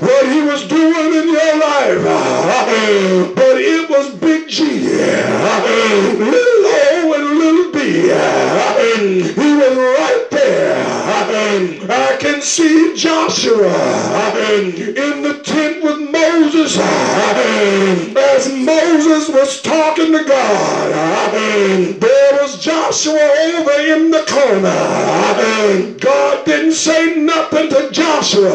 what 0.00 0.26
he 0.28 0.40
was 0.42 0.66
doing 0.68 1.14
in 1.14 1.28
your 1.28 1.58
life. 1.58 2.04
Uh, 2.06 3.32
but 3.34 3.56
it 3.60 3.88
was 3.90 4.14
Big 4.16 4.48
G, 4.48 4.62
uh, 4.64 5.62
little 6.18 6.66
O 6.66 7.12
and 7.16 7.38
little 7.38 7.72
B. 7.72 7.78
He 9.32 9.50
was 9.54 9.76
right 9.76 10.26
there. 10.30 10.84
I 11.90 12.16
can 12.18 12.40
see 12.40 12.94
Joshua 12.96 13.72
in 14.56 15.22
the 15.22 15.42
tent 15.44 15.82
with 15.82 15.98
Moses 16.10 16.78
as 16.78 18.48
Moses 18.52 19.28
was 19.28 19.60
talking 19.62 20.12
to 20.12 20.24
God. 20.24 20.92
There 22.00 22.32
was 22.40 22.58
Joshua 22.58 23.43
in 23.94 24.10
the 24.10 24.24
corner. 24.26 25.96
God 25.98 26.44
didn't 26.44 26.72
say 26.72 27.16
nothing 27.16 27.68
to 27.70 27.90
Joshua, 27.92 28.54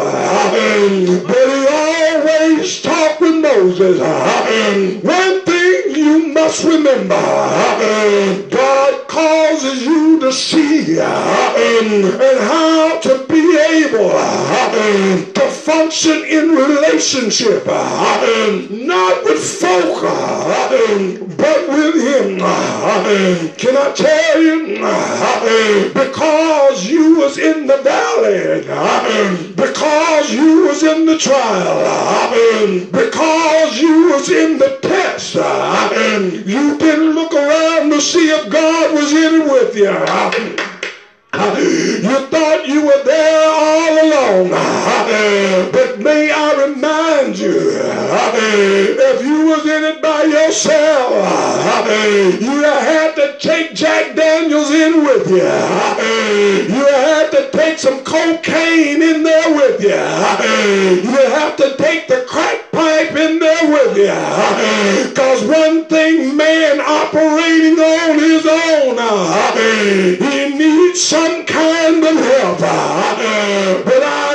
but 1.28 1.50
he 1.50 1.68
always 1.68 2.82
talked 2.82 3.22
with 3.22 3.36
Moses. 3.36 4.00
One 5.04 5.46
thing 5.46 5.96
you 5.96 6.28
must 6.34 6.64
remember, 6.64 7.16
God 8.50 9.08
causes 9.08 9.86
you 9.86 10.20
to 10.20 10.32
see 10.34 11.00
and 11.00 12.40
how 12.40 13.00
to 13.00 13.26
be 13.30 13.58
able 13.58 14.10
function 15.70 16.24
in 16.26 16.50
relationship, 16.50 17.68
um, 17.68 18.88
not 18.88 19.24
with 19.24 19.40
folk, 19.62 20.04
um, 20.04 21.14
but 21.38 21.70
with 21.70 21.96
Him. 22.10 22.42
Um, 22.42 23.50
can 23.56 23.78
I 23.78 23.92
tell 23.94 24.42
you? 24.42 24.60
Because 25.94 26.90
you 26.90 27.20
was 27.20 27.38
in 27.38 27.68
the 27.68 27.78
valley, 27.84 28.62
because 29.56 30.34
you 30.34 30.66
was 30.66 30.82
in 30.82 31.06
the 31.06 31.20
trial, 31.20 32.32
because 32.92 33.80
you 33.80 34.10
was 34.12 34.30
in 34.32 34.58
the 34.58 34.80
test, 34.82 35.36
you 35.36 36.78
didn't 36.80 37.14
look 37.14 37.34
around 37.34 37.92
to 37.92 38.02
see 38.02 38.32
if 38.32 38.50
God 38.52 38.96
was 38.96 39.12
in 39.14 39.42
it 39.42 39.52
with 39.52 39.76
you. 39.76 40.69
You 41.34 42.28
thought 42.28 42.68
you 42.68 42.86
were 42.86 43.04
there 43.04 43.50
all 43.50 44.06
along. 44.06 44.50
But 45.72 46.00
may 46.00 46.32
I 46.32 46.66
remind 46.66 47.38
you, 47.38 47.69
if 48.12 49.22
you 49.24 49.46
was 49.46 49.66
in 49.66 49.84
it 49.84 50.02
by 50.02 50.24
yourself, 50.24 51.12
you 52.42 52.64
had 52.64 53.14
to 53.16 53.38
take 53.40 53.74
Jack 53.76 54.16
Daniels 54.16 54.72
in 54.72 55.04
with 55.04 55.30
you. 55.30 55.36
You 55.38 56.88
had 56.88 57.30
to 57.32 57.50
take 57.52 57.78
some 57.78 58.04
cocaine 58.04 59.02
in 59.02 59.24
there 59.24 59.54
with 59.56 59.82
you. 59.82 59.90
You 59.90 61.20
have 61.30 61.56
to 61.58 61.76
take 61.78 62.08
the 62.08 62.26
crack 62.28 62.72
pipe 62.72 63.16
in 63.16 63.40
there 63.40 63.70
with 63.72 63.98
you. 63.98 65.10
Because 65.10 65.44
one 65.46 65.86
thing 65.86 66.36
man 66.36 66.80
operating 66.82 67.80
on 67.80 68.20
his 68.20 68.46
own, 68.46 68.98
he 70.18 70.58
needs 70.58 71.02
some 71.02 71.46
kind 71.46 72.04
of 72.04 72.16
help. 72.16 72.60
But 72.60 74.04
I 74.04 74.29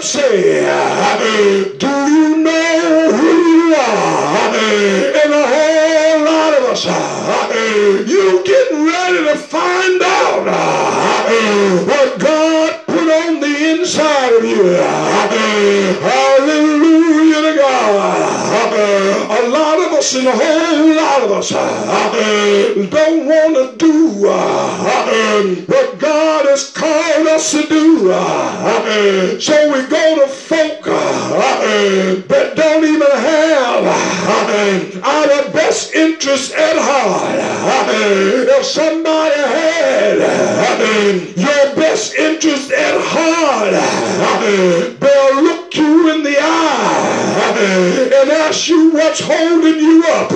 Say, 0.00 0.62
said, 0.62 1.78
Do 1.78 1.88
you 1.88 2.36
know 2.38 3.12
who 3.16 3.26
you 3.26 3.74
are? 3.74 4.54
And 4.54 5.32
a 5.32 5.44
whole 5.44 6.24
lot 6.24 6.54
of 6.54 6.64
us 6.70 6.86
are. 6.86 7.52
You 8.06 8.44
getting 8.44 8.86
ready 8.86 9.24
to 9.26 9.34
find 9.36 10.00
out 10.00 10.46
what 11.84 12.20
God 12.20 12.86
put 12.86 13.10
on 13.10 13.40
the 13.40 13.70
inside 13.72 14.34
of 14.34 14.44
you. 14.44 14.66
Hallelujah 16.06 17.42
to 17.42 17.56
God. 17.58 18.38
A 19.30 19.48
lot 19.48 19.78
of 19.80 19.92
us 19.94 20.14
and 20.14 20.28
a 20.28 20.32
whole 20.32 20.94
lot 20.94 21.22
of 21.22 21.32
us 21.32 21.50
don't 22.90 23.26
want 23.26 23.54
to 23.56 23.76
do 23.76 24.28
uh, 24.28 25.64
what 25.66 25.98
God 25.98 26.46
has 26.46 26.70
us 27.38 27.52
to 27.52 27.62
do. 27.68 28.10
So 29.40 29.72
we 29.72 29.86
go 29.86 30.04
to 30.18 30.26
folk 30.26 30.86
uh, 30.88 32.16
that 32.26 32.56
don't 32.56 32.84
even 32.84 33.10
have 33.10 33.84
uh, 33.86 35.06
our 35.06 35.52
best 35.52 35.94
interest 35.94 36.52
at 36.54 36.76
heart. 36.76 37.38
Uh, 37.38 38.58
if 38.58 38.64
somebody 38.66 39.36
had 39.36 40.18
your 41.36 41.76
best 41.76 42.16
interest 42.16 42.72
at 42.72 43.00
heart, 43.00 43.72
they'll 44.98 45.42
look 45.44 45.76
you 45.76 46.14
in 46.14 46.24
the 46.24 46.36
eye 46.40 46.97
and 47.56 48.30
ask 48.30 48.68
you 48.68 48.90
what's 48.92 49.20
holding 49.20 49.78
you 49.78 50.04
up. 50.08 50.30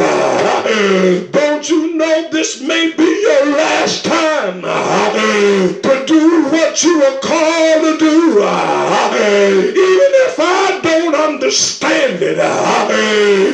Don't 1.32 1.68
you 1.68 1.94
know 1.96 2.28
this 2.30 2.60
may 2.60 2.92
be 2.92 3.02
your 3.22 3.46
last 3.56 4.04
time 4.04 4.62
to 4.62 6.04
do 6.06 6.44
what 6.50 6.82
you 6.82 7.02
are 7.02 7.18
called 7.20 7.82
to 7.84 7.96
do? 7.98 8.38
Even 8.42 10.12
if 10.26 10.38
I 10.38 10.80
don't 10.82 11.14
understand 11.14 12.22
it, 12.22 12.38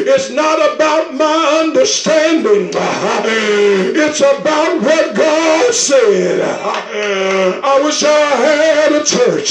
it's 0.07 0.31
not 0.31 0.75
about 0.75 1.15
my 1.15 1.61
understanding. 1.65 2.71
It's 2.75 4.21
about 4.21 4.81
what 4.83 5.15
God 5.15 5.75
said. 5.75 6.41
I 6.41 7.81
wish 7.83 8.03
I 8.03 8.09
had 8.09 8.93
a 8.93 9.05
church. 9.05 9.49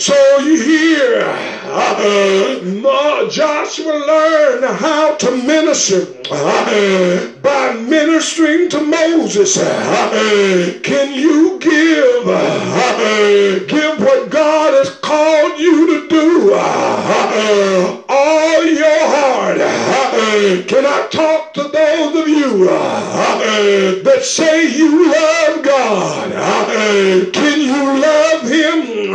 So 0.00 0.38
you 0.38 0.56
hear 0.62 1.65
Uh, 1.68 3.28
Joshua 3.28 3.92
learned 3.92 4.64
how 4.76 5.16
to 5.16 5.32
minister 5.32 6.06
uh, 6.30 7.26
by 7.42 7.72
ministering 7.72 8.68
to 8.68 8.80
Moses. 8.80 9.56
Uh, 9.56 10.78
can 10.84 11.12
you 11.12 11.58
give 11.58 12.24
give 13.68 13.98
what 13.98 14.30
God 14.30 14.74
has 14.74 14.90
called 15.00 15.58
you 15.58 15.86
to 15.86 16.08
do 16.08 16.52
all 16.54 18.64
your 18.64 19.08
heart? 19.08 19.58
Can 20.68 20.86
I 20.86 21.08
talk 21.10 21.52
to 21.54 21.64
those 21.64 22.16
of 22.16 22.28
you 22.28 22.64
that 22.66 24.20
say 24.22 24.70
you 24.72 25.10
love 25.10 25.64
God? 25.64 26.30
Can 27.32 27.60
you 27.60 28.00
love 28.00 28.42
Him 28.42 29.10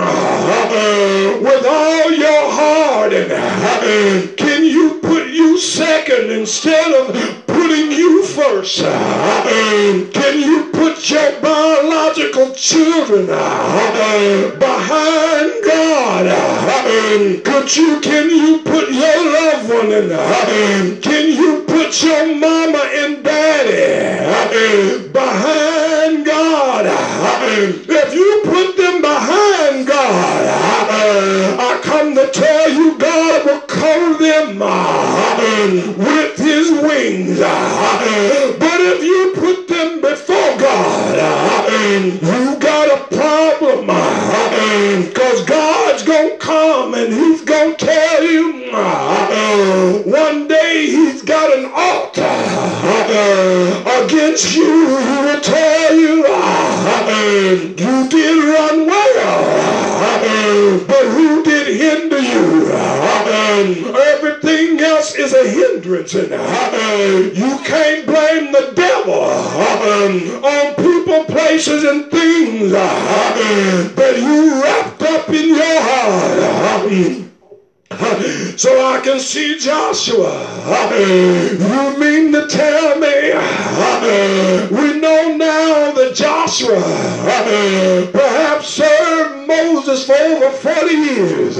with 1.44 1.66
all 1.66 2.12
your 2.12 2.51
heart? 2.52 3.14
And 3.14 4.38
can 4.38 4.64
you 4.64 5.00
put 5.02 5.30
you 5.30 5.58
second 5.58 6.32
instead 6.32 6.92
of 6.94 7.16
putting 7.48 7.92
you 7.92 8.24
first? 8.26 8.80
Can 8.80 10.40
you 10.40 10.70
put 10.74 11.10
your 11.10 11.40
biological 11.42 12.54
children 12.54 13.26
behind 14.60 15.64
God? 15.66 16.26
Could 17.44 17.76
you, 17.76 18.00
can 18.02 18.30
you 18.30 18.60
put 18.64 18.92
your 18.92 19.32
loved 19.34 19.70
one 19.70 19.92
in? 19.92 21.02
Can 21.02 21.30
you 21.30 21.64
put 21.68 22.04
your 22.04 22.36
mama 22.36 22.81
And 66.14 67.38
you 67.38 67.58
can't 67.64 68.06
blame 68.06 68.52
the 68.52 68.74
devil 68.76 69.14
on 69.14 70.76
people, 70.76 71.24
places, 71.26 71.84
and 71.86 72.12
things 72.12 72.72
that 72.72 74.18
you 74.18 74.62
wrapped 74.62 75.02
up 75.04 75.30
in 75.30 75.50
your 75.56 75.82
heart. 75.82 76.40
So 78.58 78.70
I 78.86 79.00
can 79.02 79.20
see 79.20 79.58
Joshua. 79.58 80.48
You 81.60 81.98
mean 81.98 82.32
to 82.34 82.48
tell 82.48 83.00
me 83.00 83.34
we 84.70 85.00
know 85.00 85.36
now 85.38 85.92
that 85.92 86.14
Joshua 86.14 86.82
perhaps 88.12 88.68
served 88.68 89.48
Moses 89.48 90.06
for 90.06 90.16
over 90.16 90.52
40 90.52 90.94
years. 90.94 91.58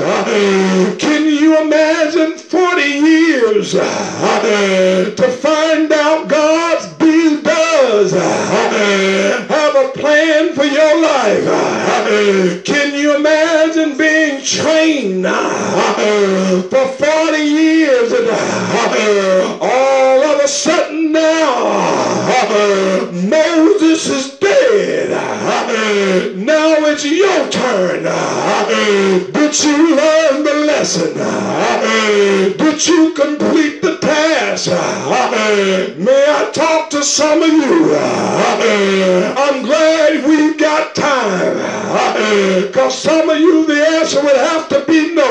Because 42.32 42.98
some 42.98 43.30
of 43.30 43.38
you, 43.40 43.66
the 43.66 43.86
answer 43.86 44.22
would 44.24 44.38
have 44.38 44.70
to 44.70 44.86
be 44.88 45.14
no. 45.14 45.30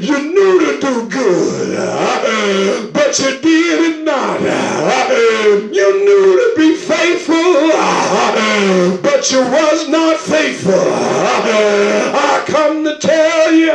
You 0.00 0.32
knew 0.32 0.58
to 0.66 0.80
do 0.80 1.08
good, 1.08 2.92
but 2.92 3.16
you 3.20 3.40
did 3.40 3.80
it 3.80 4.04
not. 4.04 4.40
You 5.72 6.04
knew 6.04 6.36
to 6.40 6.54
be 6.56 6.74
faithful, 6.74 7.70
but 9.00 9.30
you 9.30 9.42
was 9.42 9.88
not 9.88 10.18
faithful. 10.18 10.74
I 10.74 12.42
come 12.48 12.82
to 12.84 12.98
tell 12.98 13.52
you, 13.52 13.72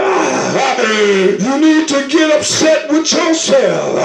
you 1.45 1.59
need 1.61 1.88
to 1.88 2.07
get 2.09 2.38
upset 2.38 2.89
with 2.91 3.09
yourself 3.09 3.95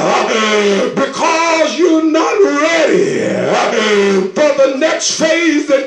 because 0.94 1.76
you're 1.76 2.04
not 2.04 2.34
ready 2.40 4.30
for 4.30 4.54
the 4.62 4.76
next 4.78 5.18
phase 5.18 5.66
that 5.66 5.84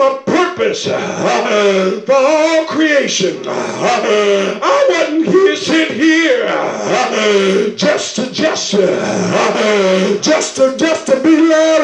a 0.00 0.22
purpose 0.24 0.40
purpose 0.60 0.84
for 0.84 2.14
all 2.14 2.64
creation. 2.66 3.42
Uh, 3.46 4.60
I 4.62 4.86
wasn't 4.90 5.26
here 5.26 5.56
sent 5.56 5.90
here 5.92 6.46
uh, 6.46 7.70
just 7.76 8.16
to 8.16 8.30
just 8.30 8.72
just 10.22 10.56
to 10.56 10.76
just 10.76 11.06
to 11.06 11.20
be 11.22 11.36
Lord 11.36 11.79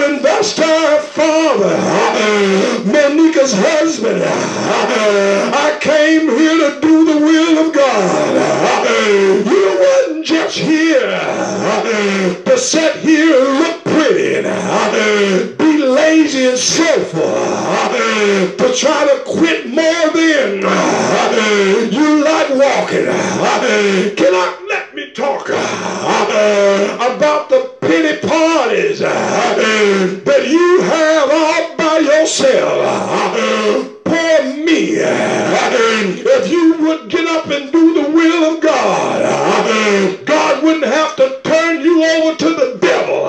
about 26.76 27.48
the 27.48 27.70
pity 27.80 28.26
parties 28.26 28.98
that 29.00 30.46
you 30.48 30.82
have 30.82 31.30
all 31.30 31.76
by 31.76 31.98
yourself 31.98 33.96
poor 34.04 34.42
me. 34.42 34.96
If 34.98 36.50
you 36.50 36.86
would 36.86 37.08
get 37.10 37.26
up 37.26 37.46
and 37.46 37.72
do 37.72 37.94
the 37.94 38.10
will 38.10 38.56
of 38.56 38.62
God, 38.62 40.26
God 40.26 40.62
wouldn't 40.62 40.84
have 40.84 41.16
to 41.16 41.40
turn 41.42 41.80
you 41.80 42.04
over 42.04 42.36
to 42.36 42.50
the 42.54 42.78
devil 42.80 43.26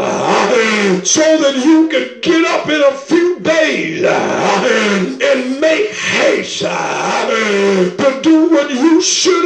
so 1.03 1.37
that 1.41 1.55
you 1.55 1.87
could 1.89 2.21
get 2.21 2.45
up 2.45 2.67
in 2.69 2.81
a 2.81 2.91
few 2.91 3.39
days 3.39 4.03
and 4.03 5.61
make 5.61 5.89
haste 5.89 6.59
to 6.59 8.19
do 8.21 8.49
what 8.49 8.69
you 8.69 9.01
should 9.01 9.36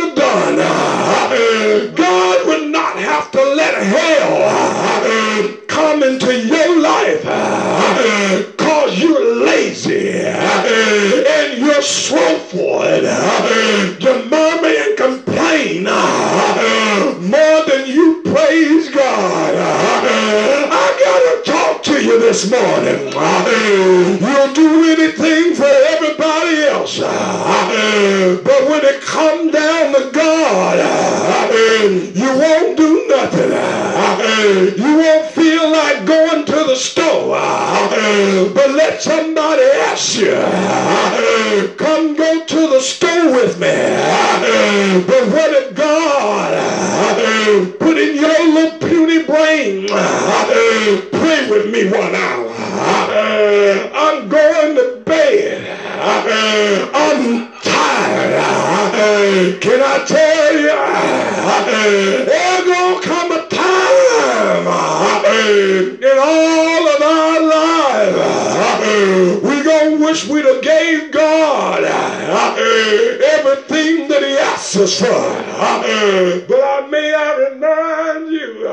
He 74.92 74.98
asks 74.98 75.04
us 75.04 76.42
for. 76.42 76.48
But 76.48 76.90
may 76.90 77.14
I 77.14 77.34
remind 77.50 78.32
you, 78.32 78.64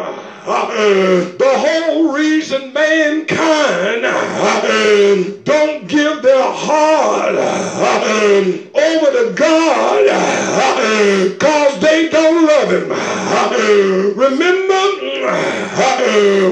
the 1.38 1.54
whole 1.56 2.12
reason 2.12 2.72
mankind 2.72 4.02
don't 5.44 5.86
give 5.86 6.22
their 6.22 6.42
heart 6.42 7.36
over 8.74 9.10
to 9.12 9.32
God 9.36 10.08
cause 11.38 11.80
they 11.80 12.08
don't 12.08 12.46
love 12.46 12.70
Him. 12.72 12.90
Remember 14.18 15.07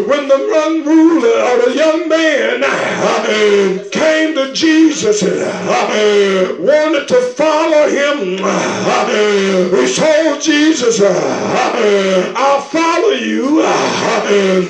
when 0.08 0.28
the 0.28 0.36
young 0.66 0.84
ruler 0.84 1.38
or 1.46 1.56
the 1.66 1.74
young 1.76 2.08
man 2.08 2.62
uh, 2.64 3.84
came 3.90 4.34
to 4.34 4.52
Jesus 4.52 5.22
and 5.22 5.38
uh, 5.40 6.54
wanted 6.58 7.06
to 7.08 7.20
follow 7.36 7.88
him. 7.88 8.38
Uh, 8.42 9.76
he 9.76 9.94
told 9.94 10.40
Jesus, 10.40 11.00
I'll 11.02 12.60
follow 12.60 13.10
you, 13.10 13.62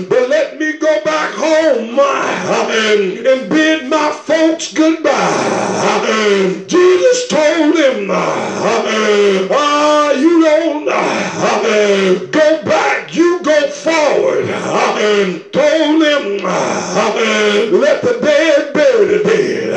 but 0.08 0.28
let 0.28 0.58
me 0.58 0.76
go 0.78 1.02
back 1.04 1.32
home 1.34 1.98
and 1.98 3.48
bid 3.48 3.88
my 3.88 4.10
folks 4.12 4.72
goodbye. 4.72 6.64
Jesus 6.66 7.28
told 7.28 7.76
him, 7.76 8.08
ah, 8.10 10.10
you 10.12 10.42
don't 10.42 12.30
go 12.32 12.62
back, 12.64 12.95
you 13.16 13.42
go 13.42 13.68
forward. 13.70 14.44
Uh, 14.50 14.98
and 15.00 15.52
told 15.52 16.02
him, 16.02 16.44
uh, 16.44 16.48
uh, 16.48 17.70
let 17.72 18.02
the 18.02 18.18
dead 18.20 18.74
bury 18.74 19.06
the 19.06 19.24
dead. 19.24 19.72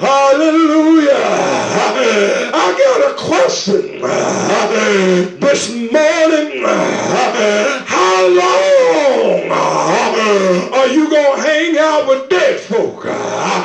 Hallelujah. 0.00 1.12
I 2.52 2.74
got 2.84 3.00
a 3.10 3.14
question 3.16 4.00
this 5.40 5.70
morning. 5.70 6.64
How 7.86 8.26
long 8.28 9.50
are 10.74 10.88
you 10.88 11.08
going 11.10 11.36
to 11.36 11.42
hang 11.42 11.78
out 11.78 12.06
with 12.08 12.28
dead 12.28 12.60
folk? 12.60 13.06
How 13.06 13.64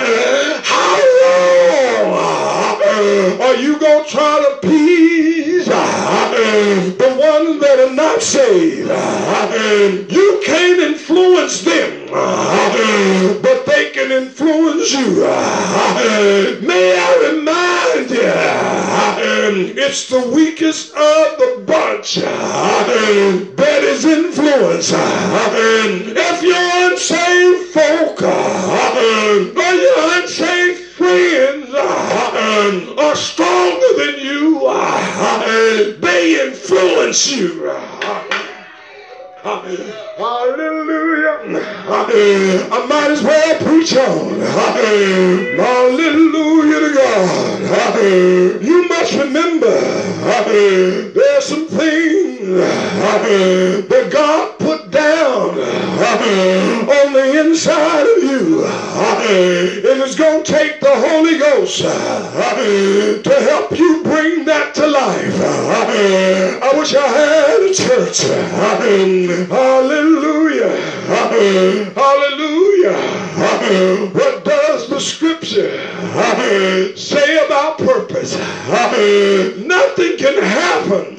long 1.23 2.11
are 3.41 3.55
you 3.55 3.77
going 3.79 4.03
to 4.05 4.09
try 4.09 4.39
to 4.39 4.57
appease 4.57 5.12
the 6.97 7.09
ones 7.19 7.59
that 7.61 7.79
are 7.79 7.93
not 7.93 8.21
saved? 8.21 8.89
You 10.11 10.41
can't 10.45 10.79
influence 10.79 11.61
them, 11.61 12.07
but 13.41 13.65
they 13.65 13.89
can 13.91 14.11
influence 14.11 14.91
you. 14.93 15.21
May 16.67 16.97
I 16.97 17.15
remind 17.31 18.09
you, 18.09 18.31
it's 19.77 20.07
the 20.09 20.19
weakest 20.29 20.91
of 20.91 21.37
the 21.37 21.63
bunch 21.65 22.15
that 22.15 23.81
is 23.83 24.05
influenced. 24.05 24.93
If 24.95 26.41
you're 26.43 26.91
unsaved 26.91 27.73
folk, 27.73 28.21
or 28.21 29.73
your 29.73 30.21
unsaved 30.21 30.92
friends 31.03 31.67
are 32.97 33.15
stronger 33.15 33.93
than 33.97 34.15
you, 34.19 34.61
they 35.99 36.39
influence 36.47 37.29
you. 37.29 37.69
Hallelujah. 39.43 39.89
I 42.71 42.85
might 42.87 43.11
as 43.11 43.21
well 43.21 43.57
preach 43.59 43.93
on. 43.97 44.39
Hallelujah 45.59 46.79
to 46.79 46.93
God. 46.93 48.63
You 48.63 48.87
must 48.87 49.13
remember 49.13 49.81
there's 51.13 51.45
some 51.45 51.67
things 51.67 52.47
that 52.47 54.09
God 54.11 54.57
put 54.59 54.89
down 54.91 55.59
on 55.59 57.13
the 57.13 57.39
inside. 57.41 58.12
And 58.95 60.01
it's 60.01 60.15
going 60.15 60.43
to 60.43 60.51
take 60.51 60.79
the 60.79 60.93
Holy 60.93 61.39
Ghost 61.39 61.81
uh, 61.83 63.23
to 63.23 63.33
help 63.41 63.71
you 63.77 64.03
bring 64.03 64.45
that 64.45 64.75
to 64.75 64.85
life. 64.85 65.33
I 66.61 66.77
wish 66.77 66.93
I 66.93 67.07
had 67.07 67.61
a 67.63 67.73
church. 67.73 68.21
Hallelujah. 69.49 70.69
Hallelujah. 71.95 72.97
What 74.13 74.42
the 74.93 74.99
scripture 74.99 75.71
say 76.95 77.43
about 77.45 77.79
purpose? 77.79 78.37
Nothing 79.57 80.17
can 80.17 80.43
happen 80.43 81.15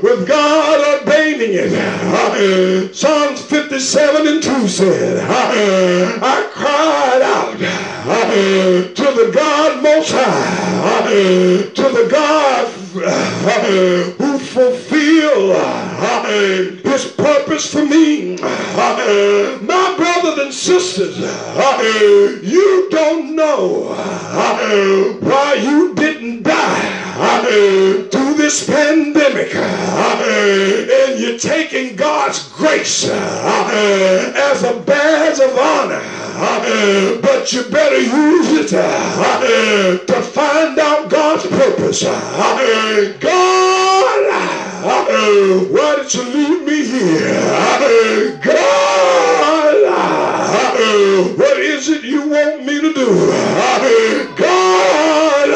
with 0.00 0.28
God 0.28 1.00
ordaining 1.00 1.50
it. 1.54 2.94
Psalms 2.94 3.42
57 3.42 4.26
and 4.28 4.42
2 4.42 4.68
said, 4.68 5.28
I 5.28 6.48
cried 6.52 7.22
out 7.22 7.58
to 8.94 9.04
the 9.24 9.32
God 9.34 9.82
Most 9.82 10.12
High, 10.12 11.10
to 11.74 11.82
the 11.82 12.08
God 12.08 12.72
who 13.02 14.38
fulfill 14.38 15.52
uh, 15.52 16.26
his 16.82 17.06
purpose 17.12 17.72
for 17.72 17.84
me. 17.84 18.38
Uh, 18.40 19.58
my 19.62 19.94
brothers 19.96 20.38
and 20.44 20.54
sisters, 20.54 21.18
uh, 21.20 22.40
you 22.42 22.88
don't 22.90 23.34
know 23.34 23.94
why 25.20 25.54
you 25.60 25.94
didn't 25.94 26.42
die 26.42 27.05
through 28.10 28.34
this 28.34 28.66
pandemic. 28.66 29.54
And 29.54 31.18
you're 31.18 31.38
taking 31.38 31.96
God's 31.96 32.48
grace 32.52 33.08
as 33.08 34.62
a 34.62 34.78
badge 34.80 35.40
of 35.40 35.56
honor. 35.58 36.02
But 37.22 37.52
you 37.52 37.62
better 37.70 37.98
use 37.98 38.50
it 38.52 38.68
to 40.06 40.22
find 40.22 40.78
out 40.78 41.08
God's 41.08 41.46
purpose. 41.46 42.02
God, 42.02 42.22
why 45.70 45.96
did 45.96 46.14
you 46.14 46.22
leave 46.22 46.62
me 46.66 46.84
here? 46.86 48.40
God, 48.44 49.74
what 51.38 51.56
is 51.58 51.88
it 51.88 52.04
you 52.04 52.28
want 52.28 52.64
me 52.66 52.80
to 52.80 52.92
do? 52.92 53.32
God, 54.36 55.48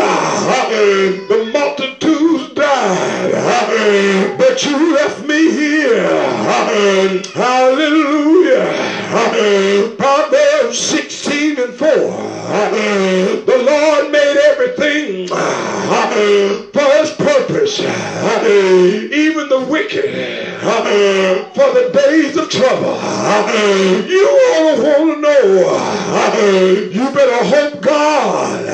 you 4.65 4.95
left 4.95 5.23
me 5.27 5.51
here. 5.51 6.07
Hallelujah. 7.35 8.67
Proverbs 9.97 10.79
16 10.79 11.59
and 11.59 11.75
4. 11.75 11.89
The 13.47 13.59
Lord 13.65 14.11
made 14.13 14.37
everything 14.51 15.29
for 15.29 16.89
his 16.99 17.11
purpose, 17.13 17.81
even 17.81 19.49
the 19.49 19.61
wicked 19.71 20.11
for 20.61 21.73
the 21.73 21.91
days 21.93 22.37
of 22.37 22.49
trouble. 22.49 22.99
You 24.09 24.27
all 24.55 24.77
want 24.83 25.15
to 25.15 25.21
know. 25.21 25.41
You 26.91 27.11
better 27.13 27.45
hope 27.45 27.81
God 27.81 28.67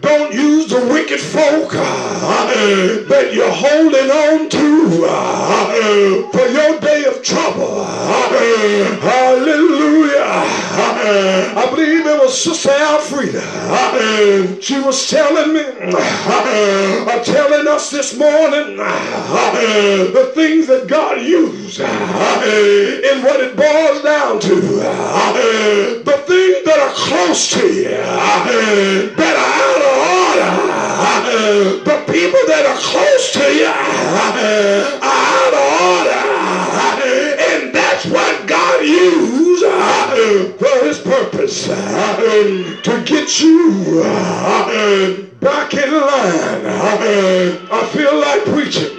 don't 0.00 0.32
use 0.32 0.68
the 0.68 0.80
wicked 0.86 1.20
folk 1.20 1.72
that 2.60 3.32
you're 3.32 3.50
holding 3.50 4.10
on 4.10 4.48
to 4.50 5.06
uh, 5.08 6.28
for 6.30 6.46
your 6.48 6.80
day 6.80 7.04
of 7.04 7.22
trouble. 7.22 7.84
Hallelujah. 9.00 10.20
I 10.22 11.66
believe 11.70 12.06
it 12.06 12.20
was 12.20 12.38
Sister 12.40 12.68
Alfreda. 12.70 14.60
She 14.62 14.78
was 14.78 15.08
telling 15.08 15.54
me, 15.54 15.60
uh, 15.60 17.24
telling 17.24 17.66
us 17.66 17.90
this 17.90 18.16
morning 18.16 18.78
uh, 18.78 20.10
the 20.12 20.32
things 20.34 20.66
that 20.66 20.86
God 20.86 21.20
used 21.22 21.80
uh, 21.80 21.84
and 21.84 23.24
what 23.24 23.40
it 23.40 23.56
boils 23.56 24.02
down 24.02 24.38
to. 24.40 24.60
The 26.04 26.22
things 26.26 26.64
that 26.66 26.78
are 26.78 26.92
close 26.94 27.50
to 27.52 27.66
you, 27.66 27.90
that 29.16 29.36
are 29.36 29.52
out 29.60 29.82
of 29.82 30.66
order. 30.66 30.69
The 31.00 31.96
people 32.06 32.44
that 32.48 32.66
are 32.68 32.76
close 32.76 33.32
to 33.32 33.44
you 33.54 33.64
are 33.64 34.36
out 35.00 35.54
of 35.56 35.64
order. 35.80 36.24
And 37.40 37.74
that's 37.74 38.04
what 38.06 38.46
God 38.46 38.84
used 38.84 39.64
for 40.58 40.84
his 40.84 40.98
purpose 40.98 41.64
to 41.66 43.02
get 43.06 43.40
you 43.40 44.02
back 45.40 45.72
in 45.74 45.90
line. 45.90 46.66
I 47.70 47.86
feel 47.92 48.16
like 48.20 48.44
preaching. 48.44 48.98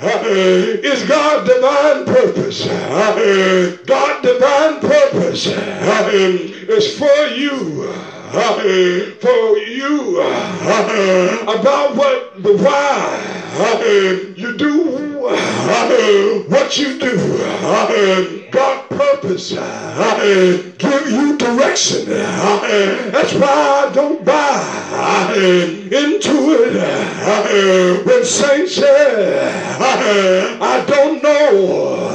What 0.00 0.26
is 0.26 1.02
God's 1.08 1.48
divine 1.48 2.04
purpose? 2.06 2.66
God's 3.86 4.22
divine 4.26 4.80
purpose 4.80 5.46
is 5.46 6.98
for 6.98 7.26
you. 7.36 7.92
For 8.30 9.56
you 9.58 10.20
about 10.20 11.96
what 11.96 12.40
the 12.40 12.52
why 12.58 14.32
you 14.36 14.56
do 14.56 15.22
what 16.48 16.78
you 16.78 16.98
do. 17.00 18.39
God 18.50 18.88
purpose 18.90 19.52
give 19.52 21.10
you 21.10 21.36
direction. 21.38 22.06
That's 22.08 23.32
why 23.34 23.86
I 23.86 23.90
don't 23.94 24.24
buy 24.24 25.34
into 25.36 26.64
it. 26.64 28.06
When 28.06 28.24
saints 28.24 28.74
say, 28.74 29.38
I 30.60 30.84
don't 30.86 31.22
know 31.22 32.08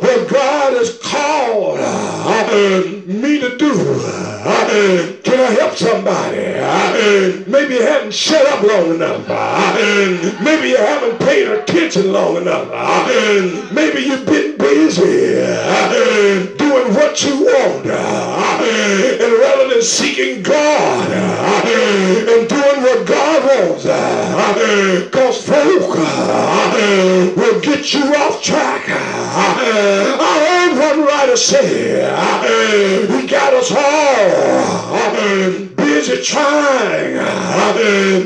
what 0.00 0.28
God 0.28 0.72
has 0.74 0.98
called 0.98 1.78
me 3.06 3.40
to 3.40 3.56
do. 3.58 3.72
Can 5.22 5.40
I 5.40 5.50
help 5.58 5.74
somebody? 5.76 6.36
Maybe 7.50 7.74
you 7.74 7.82
haven't 7.82 8.14
shut 8.14 8.46
up 8.46 8.62
long 8.62 8.94
enough. 8.94 9.28
Maybe 10.40 10.68
you 10.68 10.76
haven't 10.76 11.18
paid 11.20 11.48
attention 11.48 12.12
long 12.12 12.36
enough. 12.36 12.68
Maybe 13.72 14.00
you've 14.02 14.26
been 14.26 14.56
busy 14.58 15.31
doing 16.58 16.94
what 16.94 17.22
you 17.24 17.44
want. 17.44 17.86
Uh, 17.86 18.60
and 18.62 19.32
rather 19.40 19.68
than 19.68 19.82
seeking 19.82 20.42
God 20.42 21.10
uh, 21.10 21.62
and 21.64 22.48
doing 22.48 22.82
what 22.82 23.06
God 23.06 23.44
wants, 23.44 23.84
uh, 23.86 25.04
because 25.04 25.46
folk 25.46 25.96
will 27.36 27.60
get 27.60 27.92
you 27.94 28.14
off 28.14 28.42
track. 28.42 28.84
I 28.88 30.46
heard 30.48 30.78
one 30.78 31.06
writer 31.06 31.36
say, 31.36 32.00
he 33.20 33.26
got 33.26 33.52
us 33.54 33.70
all 33.72 35.72
busy 35.76 36.22
trying 36.22 37.14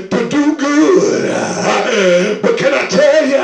to 0.09 0.29
do 0.29 0.57
good. 0.57 1.31
But 2.43 2.59
can 2.59 2.75
I 2.75 2.87
tell 2.89 3.27
you, 3.27 3.37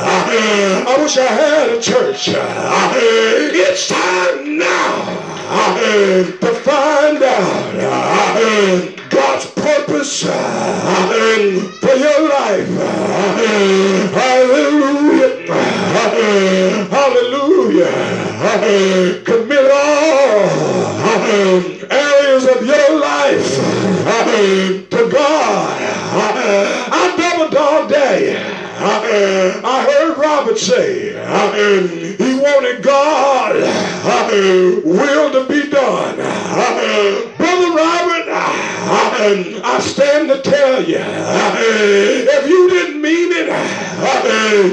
I 0.00 0.96
wish 1.02 1.16
I 1.18 1.26
had 1.26 1.70
a 1.70 1.80
church. 1.80 2.28
It's 2.30 3.88
time 3.88 4.58
now 4.58 6.34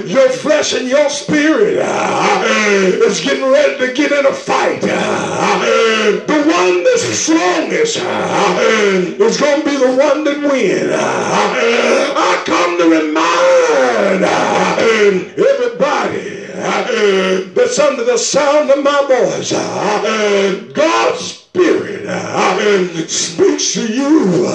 your 0.06 0.30
flesh 0.30 0.74
and 0.74 0.88
your 0.88 1.10
spirit 1.10 1.80
uh, 1.80 2.44
is 3.06 3.22
getting 3.22 3.52
ready 3.52 3.78
to 3.86 3.94
get 3.94 4.12
in 4.12 4.26
a 4.26 4.34
fight. 4.34 4.84
Uh, 4.84 6.12
the 6.26 6.44
one 6.48 6.84
that's 6.84 7.04
strongest 7.04 7.98
uh, 8.02 8.58
is 9.20 9.38
going 9.40 9.62
to 9.62 9.66
be 9.70 9.78
the 9.78 9.96
one 9.98 10.24
that 10.24 10.40
wins. 10.42 10.92
I 10.94 12.44
come 12.46 12.78
to 12.78 12.86
remind 12.90 14.24
everybody 15.38 16.36
that's 17.54 17.80
under 17.80 18.04
the 18.04 18.18
sound 18.18 18.70
of 18.72 18.84
my 18.84 19.06
voice, 19.08 19.52
God's 20.74 21.46
Spirit 21.56 23.10
speaks 23.10 23.74
to 23.74 23.88
you 23.88 24.46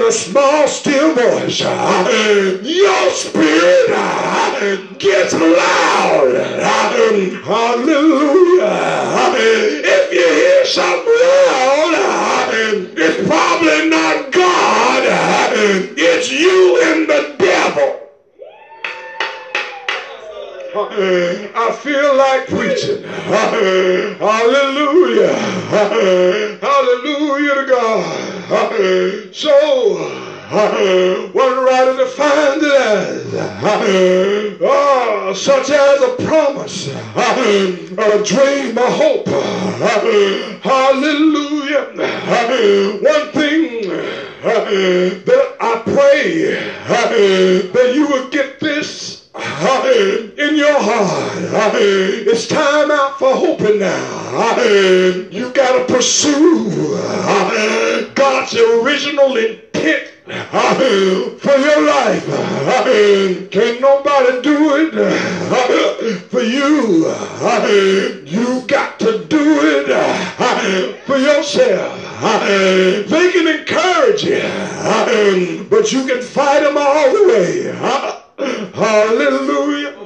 in 0.00 0.06
a 0.06 0.12
small, 0.12 0.66
still 0.66 1.14
voice. 1.14 1.60
Uh, 1.62 2.58
Your 2.62 3.10
spirit 3.10 3.90
uh, 3.90 4.76
gets 4.98 5.34
loud. 5.34 6.34
Hallelujah. 7.44 8.64
If 9.36 10.12
you 10.12 10.26
hear 10.26 10.64
something 10.64 11.06
loud, 11.06 11.94
uh, 11.96 12.50
it's 12.96 13.28
probably 13.28 13.88
not 13.90 14.32
God, 14.32 15.02
it's 15.96 16.30
you 16.30 16.80
and 16.82 17.08
the 17.08 17.34
devil. 17.38 17.96
I 21.52 21.72
feel 21.82 22.16
like 22.16 22.46
preaching. 22.46 23.02
Hallelujah. 24.18 25.34
Hallelujah 26.60 27.54
to 27.54 27.64
God. 27.66 28.29
So, 28.50 29.94
one 31.32 31.64
writer 31.64 31.96
defined 31.98 32.62
it 32.64 32.72
as 32.72 33.32
oh, 34.60 35.32
such 35.36 35.70
as 35.70 36.02
a 36.02 36.16
promise, 36.26 36.88
a 36.88 38.24
dream, 38.24 38.76
a 38.76 38.90
hope. 38.90 39.28
Hallelujah. 40.64 41.94
One 43.00 43.30
thing 43.30 43.88
that 44.42 45.56
I 45.60 45.82
pray 45.84 46.54
that 46.88 47.92
you 47.94 48.08
will 48.08 48.28
get 48.30 48.58
this 48.58 49.19
in 49.34 50.56
your 50.56 50.80
heart. 50.80 51.30
It's 51.80 52.46
time 52.46 52.90
out 52.90 53.18
for 53.18 53.32
hoping 53.34 53.78
now. 53.78 54.56
You 55.30 55.52
got 55.52 55.86
to 55.86 55.94
pursue 55.94 56.70
God's 58.14 58.54
original 58.54 59.36
intent 59.36 60.10
for 60.24 61.56
your 61.56 61.86
life. 61.86 62.26
Can't 63.50 63.80
nobody 63.80 64.42
do 64.42 64.76
it 64.76 64.92
for 66.30 66.40
you. 66.40 67.06
You 68.26 68.62
got 68.66 68.98
to 69.00 69.24
do 69.24 69.60
it 69.62 71.00
for 71.06 71.16
yourself. 71.16 72.00
They 73.08 73.32
can 73.32 73.46
encourage 73.46 74.24
you, 74.24 75.66
but 75.70 75.92
you 75.92 76.06
can 76.06 76.22
fight 76.22 76.60
them 76.60 76.76
all 76.76 77.12
the 77.12 77.28
way. 77.28 78.19
Hallelujah. 78.40 79.96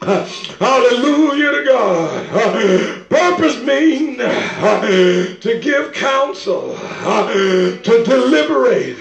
Hallelujah 0.00 1.50
to 1.50 1.64
God. 1.64 3.08
Purpose 3.08 3.56
means 3.62 4.16
to 4.18 5.58
give 5.60 5.92
counsel, 5.92 6.74
to 6.76 8.04
deliberate, 8.04 8.98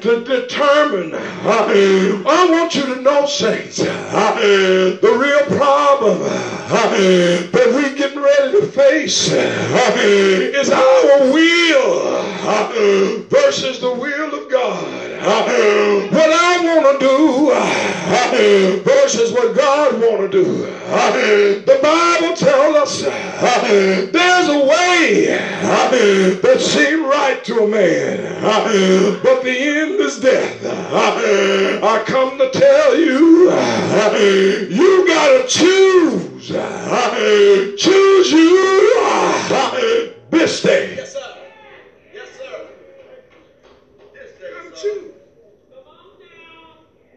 to 0.00 0.24
determine. 0.24 1.14
I 1.14 2.48
want 2.50 2.74
you 2.74 2.86
to 2.86 3.00
know, 3.02 3.26
saints, 3.26 3.76
the 3.76 4.98
real 5.02 5.44
problem 5.56 6.18
that 6.20 7.70
we're 7.72 7.94
getting 7.94 8.20
ready 8.20 8.52
to 8.58 8.66
face 8.66 9.30
is 9.30 10.70
our 10.70 11.32
will 11.32 12.22
versus 13.28 13.80
the 13.80 13.92
will 13.92 14.34
of 14.34 14.50
God. 14.50 15.03
What 15.24 16.30
I 16.30 16.60
want 16.62 17.00
to 17.00 17.06
do 17.06 18.80
versus 18.82 19.32
what 19.32 19.56
God 19.56 19.94
want 20.00 20.20
to 20.20 20.44
do. 20.44 20.44
The 21.64 21.78
Bible 21.82 22.36
tells 22.36 22.76
us 22.76 23.00
there's 23.02 24.48
a 24.48 24.58
way 24.66 25.26
that 26.42 26.60
seems 26.60 27.00
right 27.06 27.42
to 27.44 27.60
a 27.64 27.66
man, 27.66 28.42
but 29.22 29.42
the 29.42 29.50
end 29.50 29.92
is 30.00 30.18
death. 30.20 30.62
I 30.66 32.02
come 32.04 32.36
to 32.38 32.50
tell 32.50 32.94
you, 32.98 33.50
you 34.68 35.06
gotta 35.06 35.46
choose. 35.48 36.48
Choose 37.78 38.30
you 38.30 39.02
this 40.30 40.60
day. 40.62 40.96
Yes, 40.96 41.12
sir. 41.12 41.36
Yes, 42.12 42.28
sir. 42.36 42.66
This 44.12 44.32
day, 44.38 44.48
You 44.48 44.54
gotta 44.60 44.76
sir. 44.76 44.82
choose. 44.82 45.14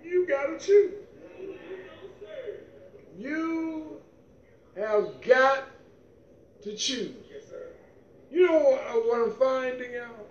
You 0.03 0.25
gotta 0.27 0.57
choose. 0.59 0.93
You 3.17 3.97
have 4.77 5.21
got 5.21 5.63
to 6.63 6.75
choose. 6.75 7.13
Yes, 7.31 7.45
sir. 7.49 7.67
You 8.31 8.77
know 8.97 9.07
what, 9.07 9.19
what 9.19 9.27
I'm 9.27 9.33
finding 9.33 9.95
out? 9.95 10.29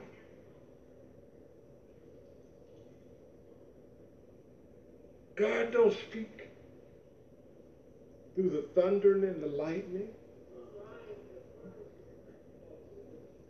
God 5.36 5.72
don't 5.72 5.92
speak 5.92 6.48
through 8.34 8.50
the 8.50 8.62
thundering 8.80 9.24
and 9.24 9.42
the 9.42 9.48
lightning. 9.48 10.08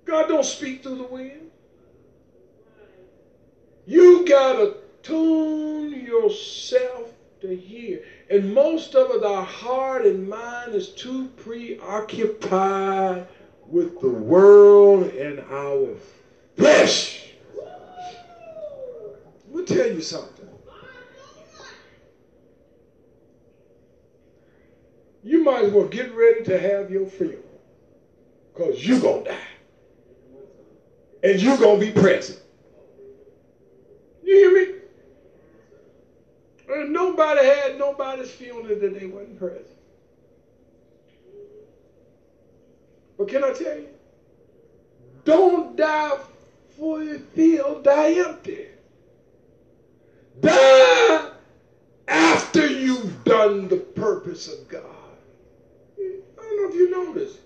God 0.04 0.28
don't 0.28 0.44
speak 0.44 0.82
through 0.82 0.98
the 0.98 1.04
wind. 1.04 1.50
You 3.86 4.26
gotta 4.26 4.74
tune 5.02 6.04
yourself 6.04 7.12
to 7.40 7.54
hear. 7.54 8.02
And 8.30 8.52
most 8.52 8.96
of 8.96 9.10
it, 9.12 9.22
our 9.24 9.44
heart 9.44 10.04
and 10.04 10.28
mind 10.28 10.74
is 10.74 10.88
too 10.88 11.28
preoccupied 11.36 13.26
with 13.68 14.00
the 14.00 14.08
world 14.08 15.04
and 15.14 15.40
our 15.50 15.94
flesh. 16.56 17.30
Let 19.50 19.54
me 19.54 19.64
tell 19.64 19.86
you 19.86 20.00
something. 20.00 20.48
You 25.26 25.42
might 25.42 25.64
as 25.64 25.72
well 25.72 25.88
get 25.88 26.14
ready 26.14 26.44
to 26.44 26.58
have 26.58 26.90
your 26.90 27.06
funeral. 27.06 27.42
Because 28.54 28.86
you're 28.86 29.00
going 29.00 29.24
to 29.24 29.30
die. 29.30 29.38
And 31.24 31.42
you're 31.42 31.58
going 31.58 31.80
to 31.80 31.86
be 31.86 31.92
present. 31.92 32.40
You 34.22 34.34
hear 34.34 34.52
me? 34.54 34.74
And 36.68 36.92
nobody 36.92 37.44
had 37.44 37.78
nobody's 37.78 38.30
funeral 38.30 38.78
that 38.78 39.00
they 39.00 39.06
wasn't 39.06 39.38
present. 39.38 39.66
But 43.18 43.28
can 43.28 43.44
I 43.44 43.52
tell 43.52 43.78
you? 43.78 43.88
Don't 45.24 45.76
die 45.76 46.18
you 46.78 47.18
feel 47.34 47.80
die 47.82 48.12
empty. 48.12 48.66
Die 50.40 51.30
after 52.08 52.66
you've 52.66 53.24
done 53.24 53.68
the 53.68 53.78
purpose 53.78 54.46
of 54.52 54.68
God. 54.68 54.82
I 55.98 56.42
don't 56.42 56.62
know 56.62 56.68
if 56.68 56.74
you 56.74 56.90
noticed. 56.90 57.38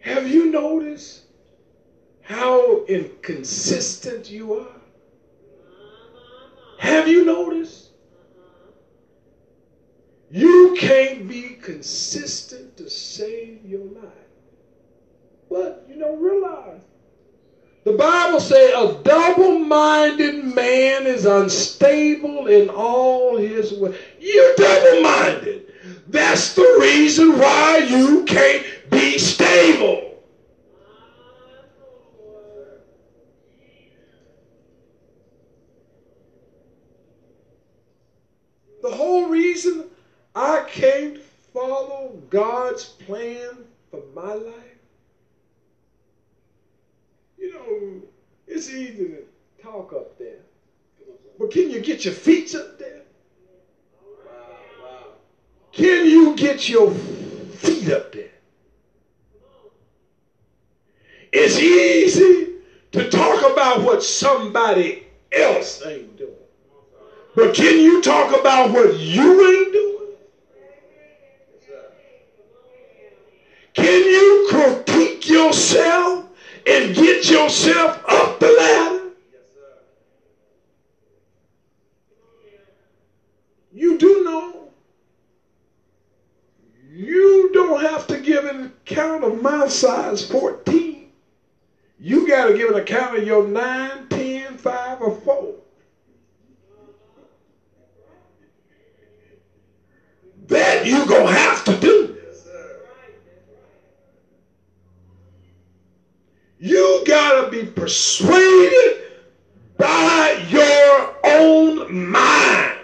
Have 0.00 0.28
you 0.28 0.50
noticed 0.50 1.22
how 2.20 2.84
inconsistent 2.84 4.30
you 4.30 4.54
are? 4.54 4.80
Have 6.78 7.08
you 7.08 7.24
noticed? 7.24 7.88
You 10.34 10.74
can't 10.76 11.28
be 11.28 11.50
consistent 11.62 12.76
to 12.78 12.90
save 12.90 13.64
your 13.64 13.84
life. 13.84 14.12
But 15.48 15.86
you 15.88 15.96
don't 15.96 16.20
realize. 16.20 16.80
The 17.84 17.92
Bible 17.92 18.40
says 18.40 18.74
a 18.74 19.00
double-minded 19.04 20.44
man 20.44 21.06
is 21.06 21.24
unstable 21.24 22.48
in 22.48 22.68
all 22.68 23.36
his 23.36 23.74
ways. 23.74 23.96
You're 24.18 24.56
double-minded. 24.56 25.72
That's 26.08 26.52
the 26.56 26.78
reason 26.80 27.38
why 27.38 27.86
you 27.88 28.24
can't 28.24 28.66
be 28.90 29.18
stable. 29.18 30.20
The 38.82 38.90
whole 38.90 39.28
reason 39.28 39.84
I 40.36 40.66
can't 40.68 41.20
follow 41.52 42.20
God's 42.34 42.86
plan 42.86 43.64
for 43.92 44.00
my 44.12 44.32
life, 44.34 44.78
you 47.38 47.52
know, 47.52 48.02
it's 48.48 48.68
easy 48.68 49.04
to 49.04 49.24
talk 49.62 49.92
up 49.92 50.18
there. 50.18 50.40
But 51.38 51.52
can 51.52 51.70
you 51.70 51.78
get 51.78 52.04
your 52.04 52.12
feet 52.12 52.52
up 52.56 52.76
there? 52.76 53.02
Can 55.70 56.06
you 56.06 56.34
get 56.34 56.68
your 56.68 56.90
feet 56.90 57.92
up 57.92 58.10
there? 58.10 58.30
It's 61.32 61.56
easy 61.60 62.54
to 62.90 63.10
talk 63.10 63.52
about 63.52 63.82
what 63.84 64.02
somebody 64.02 65.06
else 65.30 65.86
ain't 65.86 66.16
doing. 66.18 66.32
But 67.36 67.54
can 67.54 67.78
you 67.78 68.02
talk 68.02 68.36
about 68.36 68.72
what 68.72 68.98
you 68.98 69.22
ain't 69.22 69.72
doing? 69.72 69.94
Can 73.74 74.04
you 74.04 74.46
critique 74.50 75.28
yourself 75.54 76.26
and 76.66 76.94
get 76.94 77.30
yourself 77.30 78.02
up 78.08 78.40
the 78.40 78.50
ladder? 78.50 79.00
You 83.72 83.98
do 83.98 84.24
know 84.24 84.68
you 86.90 87.50
don't 87.52 87.80
have 87.80 88.06
to 88.08 88.18
give 88.18 88.44
an 88.44 88.64
account 88.64 89.24
of 89.24 89.40
my 89.40 89.66
size 89.68 90.28
14, 90.28 91.10
you 91.98 92.28
got 92.28 92.46
to 92.46 92.56
give 92.56 92.68
an 92.68 92.76
account 92.76 93.16
of 93.16 93.24
your 93.24 93.46
9, 93.46 94.08
10, 94.08 94.56
5, 94.58 95.02
or 95.02 95.10
4. 95.10 95.54
That 100.46 100.86
you 100.86 101.04
going 101.06 101.26
to 101.26 101.32
have 101.32 101.64
to 101.64 101.76
do. 101.80 102.04
You 106.64 107.04
got 107.04 107.42
to 107.42 107.50
be 107.50 107.70
persuaded 107.70 109.02
by 109.76 110.46
your 110.48 111.14
own 111.22 111.94
mind. 112.08 112.78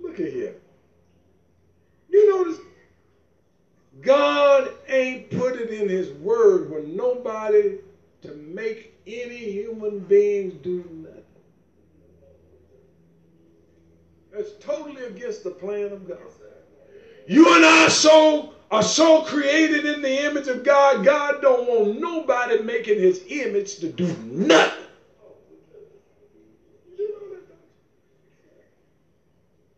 Look 0.00 0.18
at 0.18 0.32
here. 0.32 0.54
You 2.08 2.30
notice 2.30 2.60
God 4.00 4.72
ain't 4.88 5.28
put 5.28 5.56
it 5.56 5.68
in 5.68 5.86
his 5.86 6.08
word 6.12 6.70
for 6.70 6.80
nobody 6.80 7.74
to 8.22 8.32
make 8.32 8.94
any 9.06 9.50
human 9.50 9.98
beings 9.98 10.54
do 10.62 10.82
nothing. 11.02 11.22
That's 14.32 14.52
totally 14.60 15.04
against 15.04 15.44
the 15.44 15.50
plan 15.50 15.92
of 15.92 16.08
God. 16.08 16.16
You 17.26 17.54
and 17.54 17.66
I 17.66 17.88
so 17.88 18.54
are 18.70 18.82
so 18.82 19.22
created 19.22 19.84
in 19.84 20.00
the 20.00 20.26
image 20.26 20.46
of 20.46 20.62
God, 20.62 21.04
God 21.04 21.42
don't 21.42 21.66
want 21.66 22.00
nobody 22.00 22.62
making 22.62 22.98
his 22.98 23.22
image 23.28 23.78
to 23.78 23.88
do 23.88 24.06
nothing. 24.22 24.84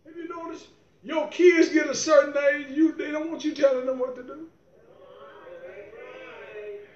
Have 0.05 0.17
you 0.17 0.29
noticed? 0.29 0.67
Your 1.03 1.29
kids 1.29 1.71
get 1.71 1.89
a 1.89 1.95
certain 1.95 2.37
age, 2.51 2.67
you 2.71 2.93
they 2.93 3.11
don't 3.11 3.31
want 3.31 3.45
you 3.45 3.55
telling 3.55 3.87
them 3.87 3.99
what 3.99 4.15
to 4.17 4.23
do. 4.23 4.47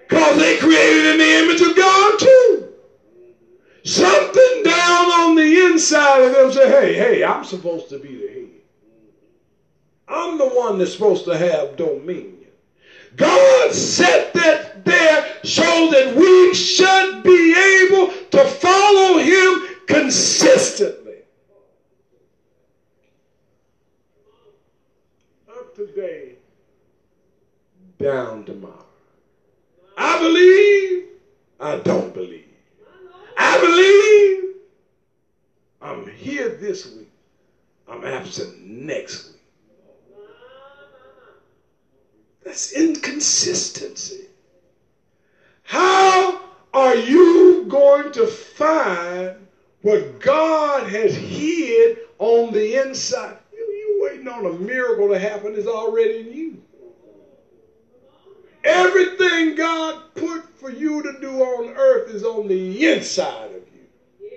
Because 0.07 0.37
they 0.37 0.59
created 0.59 1.07
in 1.07 1.19
the 1.19 1.39
image 1.39 1.61
of 1.63 1.75
God 1.77 2.19
too. 2.19 2.69
Something 3.85 4.63
down 4.65 5.07
on 5.13 5.35
the 5.35 5.67
inside 5.67 6.23
of 6.23 6.33
them 6.33 6.53
say, 6.53 6.69
hey, 6.69 6.95
hey, 6.95 7.25
I'm 7.25 7.45
supposed 7.45 7.89
to 7.89 7.99
be 7.99 8.17
the 8.17 8.33
head. 8.33 8.56
I'm 10.09 10.39
the 10.39 10.47
one 10.47 10.79
that's 10.79 10.93
supposed 10.93 11.25
to 11.25 11.37
have 11.37 11.77
dominion. 11.77 12.47
God 13.17 13.73
set 13.73 14.33
that 14.35 14.85
there 14.85 15.27
so 15.43 15.63
that 15.91 16.15
we 16.15 16.55
should 16.55 17.23
be 17.23 17.55
able 17.55 18.13
to 18.31 18.45
follow 18.45 19.19
him 19.19 19.63
consistently. 19.87 21.15
Up 25.49 25.75
today, 25.75 26.35
down 27.99 28.45
tomorrow. 28.45 28.85
I 29.97 30.19
believe, 30.19 31.05
I 31.59 31.77
don't 31.77 32.13
believe. 32.13 32.45
I 33.39 33.61
believe, 33.61 34.55
I'm 35.81 36.07
here 36.07 36.49
this 36.49 36.87
week. 36.87 37.11
I'm 37.89 38.05
absent 38.05 38.61
next 38.61 39.27
week. 39.27 39.36
That's 42.47 42.71
inconsistency. 42.71 44.29
How 45.65 46.41
are 46.73 46.95
you 46.95 47.65
going 47.67 48.13
to 48.13 48.25
find 48.25 49.35
what 49.83 50.21
God 50.21 50.89
has 50.89 51.13
hid 51.13 51.99
on 52.21 52.53
the 52.53 52.77
inside? 52.77 53.37
You, 53.53 53.59
you 53.59 53.99
waiting 54.01 54.29
on 54.29 54.47
a 54.47 54.53
miracle 54.53 55.09
to 55.09 55.19
happen 55.19 55.57
is 55.57 55.67
already 55.67 56.21
in 56.21 56.33
you. 56.33 56.63
Everything 58.63 59.57
God 59.57 60.03
put 60.15 60.49
for 60.57 60.71
you 60.71 61.03
to 61.03 61.21
do 61.21 61.43
on 61.43 61.71
earth 61.71 62.09
is 62.15 62.23
on 62.23 62.47
the 62.47 62.87
inside 62.87 63.47
of 63.47 63.63
you. 63.75 64.31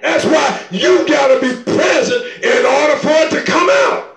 That's 0.00 0.24
why 0.24 0.64
you 0.70 1.08
got 1.08 1.26
to 1.34 1.40
be 1.40 1.72
present 1.72 2.24
in 2.44 2.64
order 2.64 2.96
for 2.98 3.10
it 3.10 3.30
to 3.30 3.42
come 3.42 3.68
out. 3.68 4.12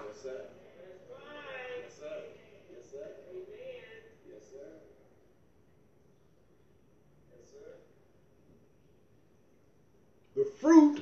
The 10.35 10.43
fruit 10.43 11.01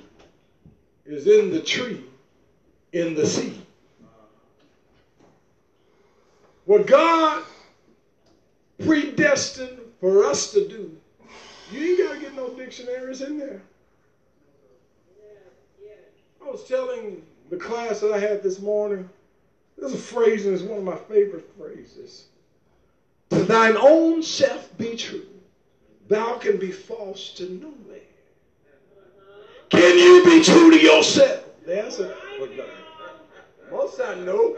is 1.26 1.40
in 1.40 1.52
the 1.52 1.62
tree, 1.62 2.04
in 2.92 3.14
the 3.14 3.26
seed. 3.26 3.62
What 6.66 6.88
God 6.88 7.44
predestined 8.84 9.80
for 10.00 10.26
us 10.26 10.52
to 10.54 10.68
do, 10.68 10.96
you 11.72 11.90
ain't 11.90 12.00
got 12.00 12.14
to 12.14 12.20
get 12.20 12.36
no 12.36 12.50
dictionaries 12.50 13.22
in 13.22 13.38
there. 13.38 13.62
I 16.46 16.50
was 16.50 16.64
telling 16.66 17.22
the 17.50 17.58
class 17.58 18.02
that 18.02 18.12
I 18.12 18.20
had 18.20 18.44
this 18.44 18.60
morning, 18.60 19.10
there's 19.78 19.94
a 19.94 19.98
phrase, 19.98 20.46
and 20.46 20.54
it's 20.54 20.64
one 20.64 20.78
of 20.78 20.84
my 20.84 20.96
favorite 20.96 21.50
phrases. 21.58 22.26
To 23.32 23.44
thine 23.44 23.76
own 23.78 24.22
self 24.22 24.78
be 24.78 24.96
true, 24.96 25.26
thou 26.08 26.38
can 26.38 26.58
be 26.58 26.72
false 26.72 27.32
to 27.36 27.50
no 27.50 27.70
man. 27.88 27.93
Can 29.74 29.98
you 29.98 30.24
be 30.24 30.44
true 30.44 30.70
to 30.70 30.80
yourself? 30.80 31.44
The 31.66 31.84
answer, 31.84 32.16
most 33.72 34.00
I 34.00 34.16
know. 34.20 34.58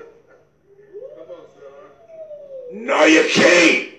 No, 2.73 3.05
you 3.05 3.25
can't. 3.31 3.91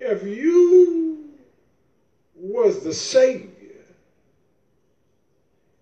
If 0.00 0.24
you 0.24 1.28
was 2.34 2.82
the 2.82 2.92
savior 2.92 3.84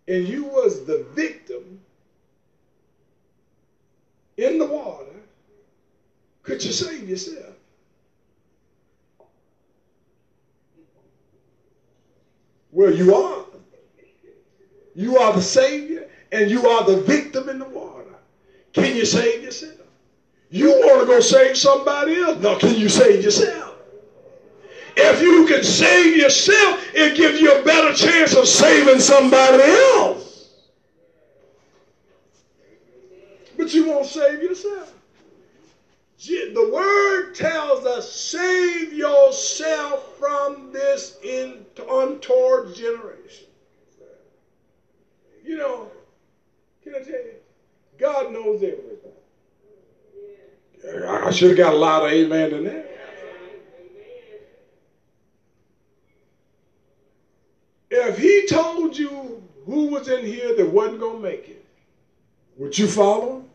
and 0.06 0.28
you 0.28 0.44
was 0.44 0.84
the 0.84 1.06
victim 1.14 1.80
in 4.36 4.58
the 4.58 4.66
water, 4.66 5.06
could 6.42 6.62
you 6.62 6.72
save 6.72 7.08
yourself? 7.08 7.55
Well, 12.76 12.94
you 12.94 13.14
are. 13.14 13.42
You 14.94 15.16
are 15.16 15.32
the 15.32 15.40
Savior 15.40 16.10
and 16.30 16.50
you 16.50 16.68
are 16.68 16.84
the 16.84 17.00
victim 17.00 17.48
in 17.48 17.58
the 17.58 17.64
water. 17.64 18.04
Can 18.74 18.94
you 18.94 19.06
save 19.06 19.42
yourself? 19.42 19.80
You 20.50 20.72
want 20.72 21.00
to 21.00 21.06
go 21.06 21.20
save 21.20 21.56
somebody 21.56 22.16
else? 22.16 22.38
No, 22.42 22.58
can 22.58 22.74
you 22.74 22.90
save 22.90 23.24
yourself? 23.24 23.78
If 24.94 25.22
you 25.22 25.46
can 25.46 25.64
save 25.64 26.18
yourself, 26.18 26.86
it 26.92 27.16
gives 27.16 27.40
you 27.40 27.58
a 27.58 27.64
better 27.64 27.94
chance 27.94 28.34
of 28.34 28.46
saving 28.46 29.00
somebody 29.00 29.62
else. 29.62 30.50
But 33.56 33.72
you 33.72 33.86
won't 33.86 34.04
save 34.04 34.42
yourself. 34.42 34.92
The 36.26 36.70
word 36.72 37.34
tells 37.34 37.84
us, 37.84 38.10
save 38.12 38.92
yourself 38.92 40.18
from 40.18 40.72
this 40.72 41.16
untoward 41.22 42.74
generation. 42.74 43.46
You 45.44 45.56
know, 45.56 45.90
can 46.82 46.94
I 46.94 46.98
tell 46.98 47.14
you? 47.14 47.34
God 47.98 48.32
knows 48.32 48.62
everything. 48.62 49.12
I 51.06 51.30
should 51.30 51.50
have 51.50 51.56
got 51.56 51.74
a 51.74 51.76
lot 51.76 52.02
of 52.02 52.10
amen 52.10 52.52
in 52.52 52.64
there. 52.64 52.84
If 57.90 58.18
he 58.18 58.46
told 58.46 58.96
you 58.96 59.42
who 59.64 59.86
was 59.86 60.08
in 60.08 60.24
here 60.24 60.54
that 60.54 60.66
wasn't 60.66 61.00
going 61.00 61.16
to 61.16 61.22
make 61.22 61.48
it, 61.48 61.64
would 62.56 62.76
you 62.76 62.88
follow 62.88 63.36
him? 63.36 63.45